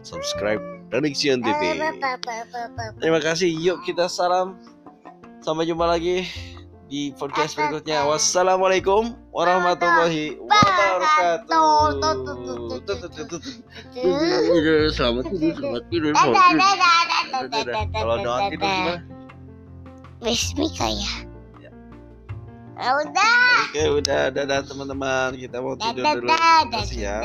subscribe 0.00 0.60
Prediction 0.88 1.44
TV. 1.44 1.78
Terima 2.98 3.20
kasih. 3.22 3.50
Yuk 3.52 3.84
kita 3.86 4.08
salam. 4.10 4.58
Sampai 5.40 5.64
jumpa 5.64 5.88
lagi 5.88 6.28
di 6.90 7.14
podcast 7.14 7.54
berikutnya. 7.54 8.02
Wassalamualaikum 8.10 9.14
warahmatullahi 9.30 10.34
wabarakatuh. 10.42 12.02
Selamat 14.90 15.24
tidur, 15.30 15.54
selamat 15.54 15.84
tidur, 15.86 16.12
selamat 16.18 16.42
tidur. 16.50 17.74
Kalau 17.94 18.16
doa 18.18 18.38
tidur 18.50 18.66
gimana? 18.66 18.94
Bismika 20.20 20.90
ya. 20.90 21.12
Ya. 21.62 21.70
Ah, 22.76 22.92
Udah. 22.98 23.70
Oke, 23.70 23.82
udah 24.02 24.34
dadah 24.34 24.60
teman-teman. 24.66 25.30
Kita 25.38 25.62
mau 25.62 25.78
tidur 25.78 26.04
dulu. 26.18 26.28
kasih 26.74 26.98
ya. 27.06 27.18